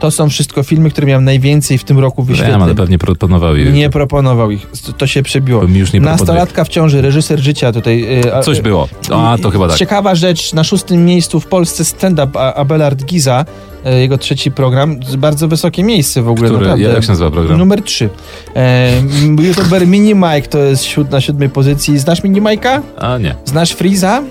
To 0.00 0.10
są 0.10 0.28
wszystko 0.28 0.62
filmy, 0.62 0.90
które 0.90 1.06
miałem 1.06 1.24
najwięcej 1.24 1.78
w 1.78 1.84
tym 1.84 1.98
roku 1.98 2.22
wyświetleń. 2.22 2.62
ale 2.62 2.74
pewnie 2.74 2.98
proponował 2.98 3.56
je. 3.56 3.72
Nie 3.72 3.90
proponował 3.90 4.50
ich. 4.50 4.66
To- 4.98 5.06
się 5.06 5.22
przebiło. 5.22 5.62
Już 5.64 5.92
nie. 5.92 6.00
Nastolatka 6.00 6.64
w 6.64 6.68
ciąży, 6.68 7.02
reżyser 7.02 7.38
życia 7.40 7.72
tutaj. 7.72 8.20
y, 8.26 8.34
a- 8.34 8.42
Coś 8.42 8.60
było. 8.60 8.88
A, 9.14 9.36
to 9.42 9.50
chyba 9.50 9.68
tak. 9.68 9.76
Ciekawa 9.76 10.14
rzecz, 10.14 10.52
na 10.52 10.64
szóstym 10.64 11.04
miejscu 11.04 11.40
w 11.40 11.46
Polsce 11.46 11.84
stand-up 11.84 12.40
Abelard 12.54 13.04
Giza, 13.04 13.44
y, 13.86 14.00
jego 14.00 14.18
trzeci 14.18 14.50
program, 14.50 15.00
bardzo 15.18 15.48
wysokie 15.48 15.82
miejsce 15.84 16.22
w 16.22 16.28
ogóle. 16.28 16.48
Który, 16.48 16.66
naprawdę. 16.66 16.94
jak 16.94 17.02
się 17.04 17.08
nazywa 17.08 17.30
program? 17.30 17.58
Numer 17.58 17.82
trzy. 17.82 18.08
E, 18.56 18.92
m, 18.98 19.36
YouTuber 19.40 19.86
Mini 19.86 20.14
Mike 20.14 20.42
to 20.48 20.58
jest 20.58 20.86
na 21.10 21.20
siódmej 21.20 21.48
pozycji. 21.48 21.98
Znasz 21.98 22.22
Mini 22.22 22.42
Mike'a? 22.42 22.80
A, 22.98 23.18
nie. 23.18 23.34
Znasz 23.44 23.70
Freeza? 23.72 24.22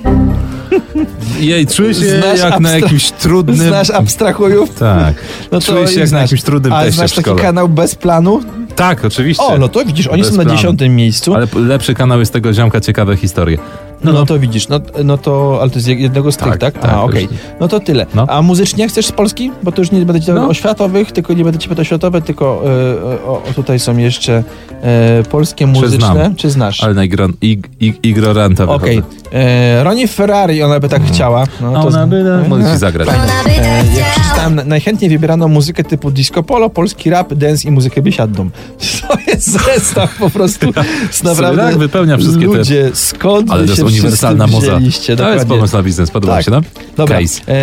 Jej, 1.39 1.67
czuję 1.67 1.93
się 1.93 1.99
Znasz 2.21 2.39
jak 2.39 2.59
na 2.59 2.71
jakimś 2.77 3.11
trudnym... 3.11 3.55
Znasz 3.67 3.89
abstrahujów? 3.89 4.75
Tak. 4.75 5.13
No 5.51 5.61
Czuję 5.61 5.87
się 5.87 5.93
jak 5.93 5.99
na 5.99 6.05
znasz. 6.07 6.21
jakimś 6.21 6.41
trudnym 6.43 6.73
A 6.73 6.79
teście 6.83 6.95
znasz 6.97 7.13
taki 7.13 7.35
kanał 7.35 7.69
bez 7.69 7.95
planu? 7.95 8.41
Tak, 8.75 9.05
oczywiście. 9.05 9.43
O, 9.43 9.57
no 9.57 9.67
to 9.69 9.85
widzisz, 9.85 10.07
oni 10.07 10.21
Bez 10.21 10.31
są 10.31 10.37
na 10.37 10.43
planu. 10.43 10.57
dziesiątym 10.57 10.95
miejscu. 10.95 11.35
Ale 11.35 11.47
lepszy 11.55 11.93
kanał 11.93 12.19
jest 12.19 12.33
tego 12.33 12.53
ziomka 12.53 12.81
Ciekawe 12.81 13.17
Historie. 13.17 13.57
No, 14.03 14.25
to 14.25 14.39
widzisz, 14.39 14.67
no, 14.67 14.79
no 15.03 15.17
to, 15.17 15.57
ale 15.61 15.69
to 15.69 15.75
jest 15.75 15.87
jednego 15.87 16.31
z 16.31 16.37
tych, 16.37 16.47
Tak, 16.47 16.57
tak? 16.59 16.73
tak, 16.79 16.91
A, 16.91 17.03
okej. 17.03 17.23
już- 17.23 17.33
No 17.59 17.67
to 17.67 17.79
tyle. 17.79 18.05
No. 18.15 18.25
A 18.29 18.41
muzycznie 18.41 18.87
chcesz 18.87 19.05
z 19.05 19.11
Polski? 19.11 19.51
Bo 19.63 19.71
to 19.71 19.81
już 19.81 19.91
nie 19.91 20.05
będę 20.05 20.21
cię 20.21 20.33
No. 20.33 20.47
o 20.47 20.53
światowych, 20.53 21.11
tylko 21.11 21.33
nie 21.33 21.43
będę 21.43 21.59
cię 21.59 21.69
pytał 21.69 21.85
światowe, 21.85 22.21
tylko 22.21 22.63
e, 22.65 23.23
o, 23.25 23.43
tutaj 23.55 23.79
są 23.79 23.97
jeszcze 23.97 24.43
e, 24.81 25.23
polskie 25.31 25.67
muzyczne. 25.67 25.97
znam. 26.13 26.35
Czy 26.35 26.49
znasz? 26.49 26.83
Ale 26.83 26.93
na 26.93 27.03
igron, 27.03 27.33
ig, 27.41 27.67
ig, 27.81 27.99
ignoranta 28.03 28.63
Okej. 28.67 28.95
wychodzę. 28.95 29.28
E, 29.33 29.83
Ronnie 29.83 30.07
Ferrari, 30.07 30.63
ona 30.63 30.79
by 30.79 30.89
tak 30.89 31.03
chciała. 31.03 31.47
No, 31.61 31.73
A 31.75 31.81
ona 31.85 32.07
by... 32.07 32.23
Mogę 32.47 32.71
ci 32.71 32.77
zagrać. 32.77 33.07
Fajne. 33.07 33.33
E, 33.45 33.85
jak 33.97 34.09
przeczytałem, 34.15 34.55
na- 34.55 34.63
najchętniej 34.63 35.09
wybierano 35.09 35.47
muzykę 35.47 35.83
typu 35.83 36.11
disco 36.11 36.43
polo, 36.43 36.69
polski 36.69 37.09
rap, 37.09 37.33
dance 37.33 37.67
i 37.67 37.71
muzykę 37.71 38.01
biesiadną. 38.01 38.49
To 39.09 39.31
jest 39.31 39.47
zestaw 39.65 40.17
po 40.17 40.29
prostu. 40.29 40.71
Z 41.11 41.23
naprawdę 41.23 41.61
Tak, 41.63 41.77
wypełnia 41.77 42.17
wszystkie 42.17 42.39
te- 42.49 42.57
ludzie, 42.57 42.89
skąd 42.93 43.51
Ale 43.51 43.61
wy 43.61 43.67
to 43.67 43.71
jest 43.71 43.81
się 43.81 43.85
uniwersalna 43.85 44.47
wszyscy 44.47 44.65
moza. 44.65 44.75
wzięliście? 44.77 45.15
To 45.15 45.23
jest 45.23 45.33
Dokładnie. 45.35 45.55
pomysł 45.55 45.77
na 45.77 45.83
biznes, 45.83 46.11
podoba 46.11 46.33
Tak. 46.33 46.39
mi 46.39 46.45
się, 46.45 46.51
no? 46.51 46.61
Dobra. 46.97 47.19
Case. 47.19 47.41
E, 47.47 47.53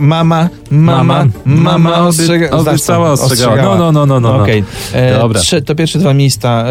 mama, 0.00 0.48
mama, 0.70 1.26
mama 1.44 1.98
ostrzega... 2.06 2.46
obie- 2.50 2.70
obiecała, 2.70 3.16
to, 3.16 3.22
ostrzegała. 3.24 3.56
No, 3.78 3.92
no, 3.92 3.92
no, 3.92 4.06
no, 4.06 4.20
no. 4.20 4.42
Okej. 4.42 4.64
E, 4.92 5.18
Dobra. 5.18 5.40
Trzy, 5.40 5.62
to 5.62 5.74
pierwsze 5.74 5.98
dwa 5.98 6.14
miejsca. 6.14 6.64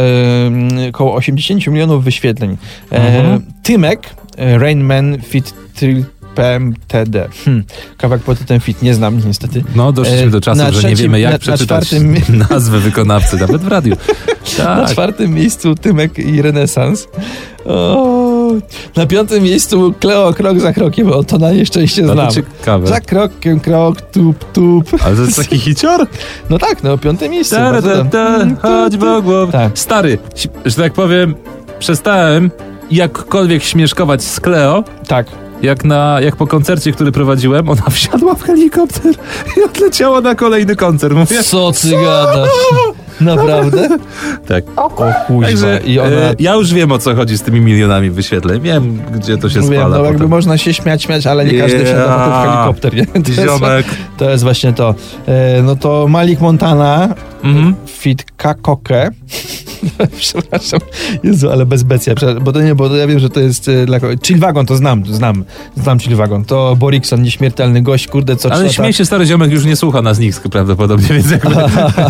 E, 0.85 0.89
około 0.89 1.15
80 1.15 1.67
milionów 1.67 2.03
wyświetleń. 2.03 2.57
E, 2.91 2.95
Mhm. 3.19 3.41
Tymek, 3.63 4.09
e, 4.37 4.57
Rain 4.57 4.83
Man, 4.83 5.17
Fit 5.21 5.53
Trill 5.75 6.03
PMTD. 6.35 7.29
Hm. 7.45 7.63
Kawałek 7.97 8.23
pod 8.23 8.39
tytułem 8.39 8.59
Fit, 8.61 8.81
nie 8.81 8.93
znam 8.93 9.21
niestety. 9.27 9.63
No, 9.75 9.91
doszliśmy 9.91 10.27
E, 10.27 10.29
do 10.29 10.41
czasów, 10.41 10.57
na 10.63 10.71
że 10.71 10.77
nie 10.77 10.95
trzecim- 10.95 11.03
wiemy, 11.03 11.19
jak 11.19 11.31
na- 11.31 11.33
na 11.35 11.39
przeczytać 11.39 11.87
czwartym- 11.89 12.15
nazwę 12.49 12.79
wykonawcy, 12.79 13.37
nawet 13.37 13.61
w 13.61 13.67
radiu. 13.67 13.95
Na 14.57 14.63
Tak. 14.65 14.89
czwartym 14.91 15.33
miejscu 15.33 15.75
Tymek 15.75 16.19
i 16.19 16.41
Renesans. 16.41 17.07
O, 17.65 18.28
na 18.95 19.05
piątym 19.05 19.43
miejscu 19.43 19.93
Kleo 19.99 20.33
krok 20.33 20.59
za 20.59 20.73
krokiem, 20.73 21.07
bo 21.07 21.23
to 21.23 21.37
na 21.37 21.51
nieszczęście 21.51 22.01
No 22.01 22.13
znam. 22.13 22.27
to 22.27 22.33
ciekawe. 22.33 22.87
Za 22.87 22.99
krokiem 23.01 23.59
krok, 23.59 24.01
tup, 24.01 24.51
tup. 24.53 24.89
Ale 25.05 25.15
to 25.15 25.21
jest 25.21 25.37
taki 25.37 25.59
hicior? 25.59 26.07
No 26.49 26.57
tak, 26.57 26.83
no 26.83 26.97
piąte 26.97 27.29
miejsce. 27.29 27.55
Ta, 27.55 27.81
ta, 27.81 28.05
ta, 28.05 28.45
chodź 28.61 28.97
po 28.97 29.21
głowę. 29.21 29.51
Tak. 29.51 29.79
Stary, 29.79 30.17
że 30.65 30.75
tak 30.75 30.93
powiem, 30.93 31.35
przestałem 31.79 32.51
jakkolwiek 32.91 33.63
śmieszkować 33.63 34.23
z 34.23 34.39
Kleo, 34.39 34.83
Tak. 35.07 35.27
Jak, 35.61 35.85
na, 35.85 36.17
jak 36.21 36.35
po 36.35 36.47
koncercie, 36.47 36.91
który 36.91 37.11
prowadziłem, 37.11 37.69
ona 37.69 37.81
wsiadła 37.89 38.35
w 38.35 38.43
helikopter 38.43 39.15
i 39.57 39.63
odleciała 39.63 40.21
na 40.21 40.35
kolejny 40.35 40.75
koncert. 40.75 41.13
Mówię, 41.13 41.43
Co 41.43 41.71
ty 41.71 41.91
gadasz? 41.91 42.49
Naprawdę? 43.21 43.89
tak. 44.47 44.63
O 44.75 44.89
kuźwa. 44.89 45.47
Także 45.47 45.79
I 45.85 45.99
ona... 45.99 46.09
e, 46.09 46.35
ja 46.39 46.53
już 46.53 46.73
wiem, 46.73 46.91
o 46.91 46.97
co 46.99 47.15
chodzi 47.15 47.37
z 47.37 47.41
tymi 47.41 47.61
milionami 47.61 48.09
wyświetleń. 48.09 48.61
Wiem, 48.61 48.99
gdzie 49.15 49.37
to 49.37 49.49
się 49.49 49.63
spala. 49.63 49.87
no 49.89 49.95
jakby 49.97 50.13
potem. 50.13 50.29
można 50.29 50.57
się 50.57 50.73
śmiać, 50.73 51.03
śmiać, 51.03 51.27
ale 51.27 51.45
nie 51.45 51.59
każdy 51.59 51.77
Yeah. 51.77 51.87
wsiada 51.89 52.41
w 52.41 52.45
helikopter, 52.45 52.95
nie? 52.95 53.05
To 53.35 53.41
jest, 53.77 53.89
to 54.17 54.29
jest 54.29 54.43
właśnie 54.43 54.73
to. 54.73 54.95
E, 55.27 55.61
no 55.63 55.75
to 55.75 56.07
Malik 56.07 56.39
Montana, 56.41 57.15
Mhm. 57.43 57.75
fit 57.87 58.25
Kakoke. 58.37 59.11
Przepraszam. 60.17 60.79
Jezu, 61.23 61.49
ale 61.49 61.65
bez 61.65 61.83
becja. 61.83 62.13
Bo 62.41 62.51
to 62.51 62.61
nie, 62.61 62.75
bo 62.75 62.95
ja 62.95 63.07
wiem, 63.07 63.19
że 63.19 63.29
to 63.29 63.39
jest 63.39 63.67
e, 63.67 63.85
dla 63.85 63.99
kogoś. 63.99 64.17
Chill 64.23 64.39
Wagon, 64.39 64.65
to 64.65 64.75
znam, 64.75 65.05
znam. 65.05 65.43
Znam 65.77 65.99
Chill 65.99 66.15
Wagon. 66.15 66.45
To 66.45 66.75
Borikson, 66.75 67.21
nieśmiertelny 67.21 67.81
gość, 67.81 68.07
kurde, 68.07 68.35
co 68.35 68.51
Ale 68.51 68.65
trzy 68.65 68.73
śmiej 68.73 68.87
lata 68.87 68.97
się, 68.97 69.05
stary 69.05 69.25
ziomek 69.25 69.51
już 69.51 69.65
nie 69.65 69.75
słucha 69.75 70.01
nas 70.01 70.19
nikt 70.19 70.49
prawdopodobnie, 70.49 71.07
więc 71.07 71.31
jakby... 71.31 71.55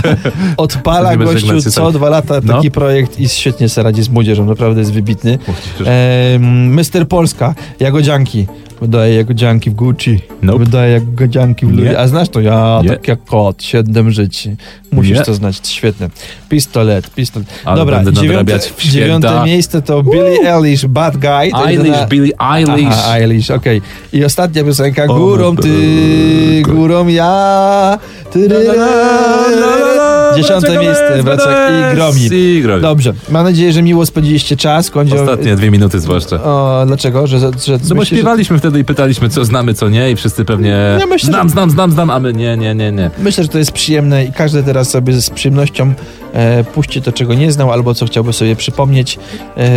odpala 0.57 1.17
gościu 1.17 1.61
co 1.61 1.85
tak. 1.85 1.93
dwa 1.93 2.09
lata 2.09 2.39
No. 2.43 2.53
taki 2.53 2.71
projekt 2.71 3.19
i 3.19 3.29
świetnie 3.29 3.69
sobie 3.69 3.83
radzi 3.85 4.03
z 4.03 4.09
młodzieżą, 4.09 4.45
naprawdę 4.45 4.79
jest 4.79 4.93
wybitny. 4.93 5.39
E, 5.85 6.39
Mr. 6.39 7.07
Polska, 7.07 7.55
Jagodzianki. 7.79 8.47
Wydaje 8.81 9.15
jak 9.15 9.27
godzianki 9.27 9.69
w 9.69 9.73
Gucci. 9.73 10.19
Nope. 10.41 10.59
Wydaje 10.65 10.93
jak 10.93 11.13
godzianki 11.15 11.65
w. 11.65 11.77
Louis. 11.77 11.95
A 11.97 12.07
znasz 12.07 12.29
to? 12.29 12.39
Ja, 12.41 12.79
Nie. 12.83 12.89
tak 12.89 13.07
jak 13.07 13.25
kot, 13.25 13.63
siedem 13.63 14.11
życi. 14.11 14.55
Musisz 14.91 15.17
Nie. 15.17 15.23
to 15.23 15.33
znać, 15.33 15.59
świetne. 15.67 16.09
Pistolet, 16.49 17.09
pistolet. 17.09 17.47
Ale 17.65 17.77
Dobra, 17.77 17.95
będę 17.95 18.13
dziewiąte, 18.13 18.37
nadrabiać 18.37 18.61
w 18.63 18.81
święta. 18.81 18.91
dziewiąte 18.91 19.41
miejsce 19.45 19.81
to 19.81 20.03
Billie 20.03 20.53
Eilish, 20.55 20.85
Bad 20.85 21.17
Guy. 21.17 21.51
To 21.51 21.67
Eilish, 21.67 22.05
Billie 22.09 22.33
Eilish. 22.55 22.87
Aha, 22.91 23.17
Eilish, 23.17 23.51
okej. 23.51 23.81
I 24.13 24.25
ostatnia 24.25 24.63
piosenka, 24.63 25.03
O, 25.03 25.13
górą 25.13 25.55
ty, 25.55 26.61
górą 26.65 27.07
ja. 27.07 27.97
Ty, 28.31 28.47
ry, 28.47 28.57
ry, 28.57 28.63
ry, 28.63 28.65
ry. 28.65 30.08
Dziesiąte 30.37 30.79
miejsce, 30.79 31.23
Braczek 31.23 31.47
i 31.91 31.95
Gromi. 31.95 32.19
I 32.31 32.61
gromi. 32.61 32.81
Dobrze, 32.81 33.13
mam 33.29 33.43
nadzieję, 33.43 33.73
że 33.73 33.81
miło 33.81 34.05
spędziliście 34.05 34.57
czas. 34.57 34.89
Kondzio, 34.91 35.15
Ostatnie 35.21 35.55
dwie 35.55 35.71
minuty 35.71 35.99
zwłaszcza. 35.99 36.43
o, 36.43 36.83
dlaczego? 36.87 37.27
Że, 37.27 37.39
że, 37.39 37.51
że 37.65 37.73
No 37.73 37.79
bo 37.89 37.95
myślisz, 37.95 38.09
że- 38.09 38.15
śpiewaliśmy 38.15 38.57
wtedy 38.59 38.79
i 38.79 38.85
pytaliśmy, 38.85 39.29
co 39.29 39.45
znamy, 39.45 39.73
co 39.73 39.89
nie 39.89 40.11
i 40.11 40.15
wszyscy 40.15 40.45
pewnie 40.45 40.69
Ja 40.99 41.05
myślę, 41.05 41.27
znam, 41.29 41.47
że- 41.47 41.53
znam, 41.53 41.69
znam, 41.69 41.91
znam, 41.91 42.09
a 42.09 42.19
my 42.19 42.33
nie, 42.33 42.57
nie, 42.57 42.75
nie, 42.75 42.91
nie. 42.91 43.11
Myślę, 43.19 43.43
że 43.43 43.49
to 43.49 43.57
jest 43.57 43.71
przyjemne 43.71 44.25
i 44.25 44.31
każdy 44.33 44.63
teraz 44.63 44.89
sobie 44.89 45.13
z 45.13 45.29
przyjemnością 45.29 45.93
e, 46.33 46.63
puści 46.63 47.01
to, 47.01 47.11
czego 47.11 47.33
nie 47.33 47.51
znał, 47.51 47.71
albo 47.71 47.93
co 47.93 48.05
chciałby 48.05 48.33
sobie 48.33 48.55
przypomnieć. 48.55 49.19
E, 49.57 49.69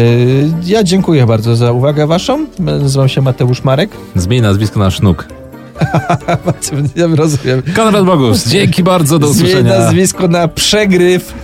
ja 0.67 0.83
dziękuję 0.85 1.27
bardzo 1.27 1.57
za 1.57 1.73
uwagę 1.73 2.07
waszą. 2.07 2.47
Nazywam 2.59 3.09
się 3.09 3.23
Mateusz 3.23 3.65
Marek. 3.65 3.91
Zmień 4.17 4.43
nazwisko 4.43 4.81
na 4.81 4.91
Sznuk. 4.91 5.42
Ja 6.97 7.07
rozumiem. 7.17 7.63
Konrad 7.77 8.05
Bogus, 8.05 8.49
dzięki 8.49 8.83
bardzo, 8.83 9.19
do 9.19 9.29
usłyszenia 9.29 9.79
nazwisko 9.79 10.29
na 10.29 10.49
przegryw. 10.49 11.35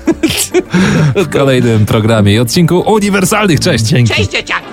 w 1.16 1.29
kolejnym 1.29 1.87
programie 1.87 2.35
i 2.35 2.38
odcinku 2.38 2.81
uniwersalnych. 2.81 3.61
Cześć! 3.61 3.85
Dzięki. 3.85 4.14
Cześć 4.14 4.31
dzieciaki! 4.31 4.64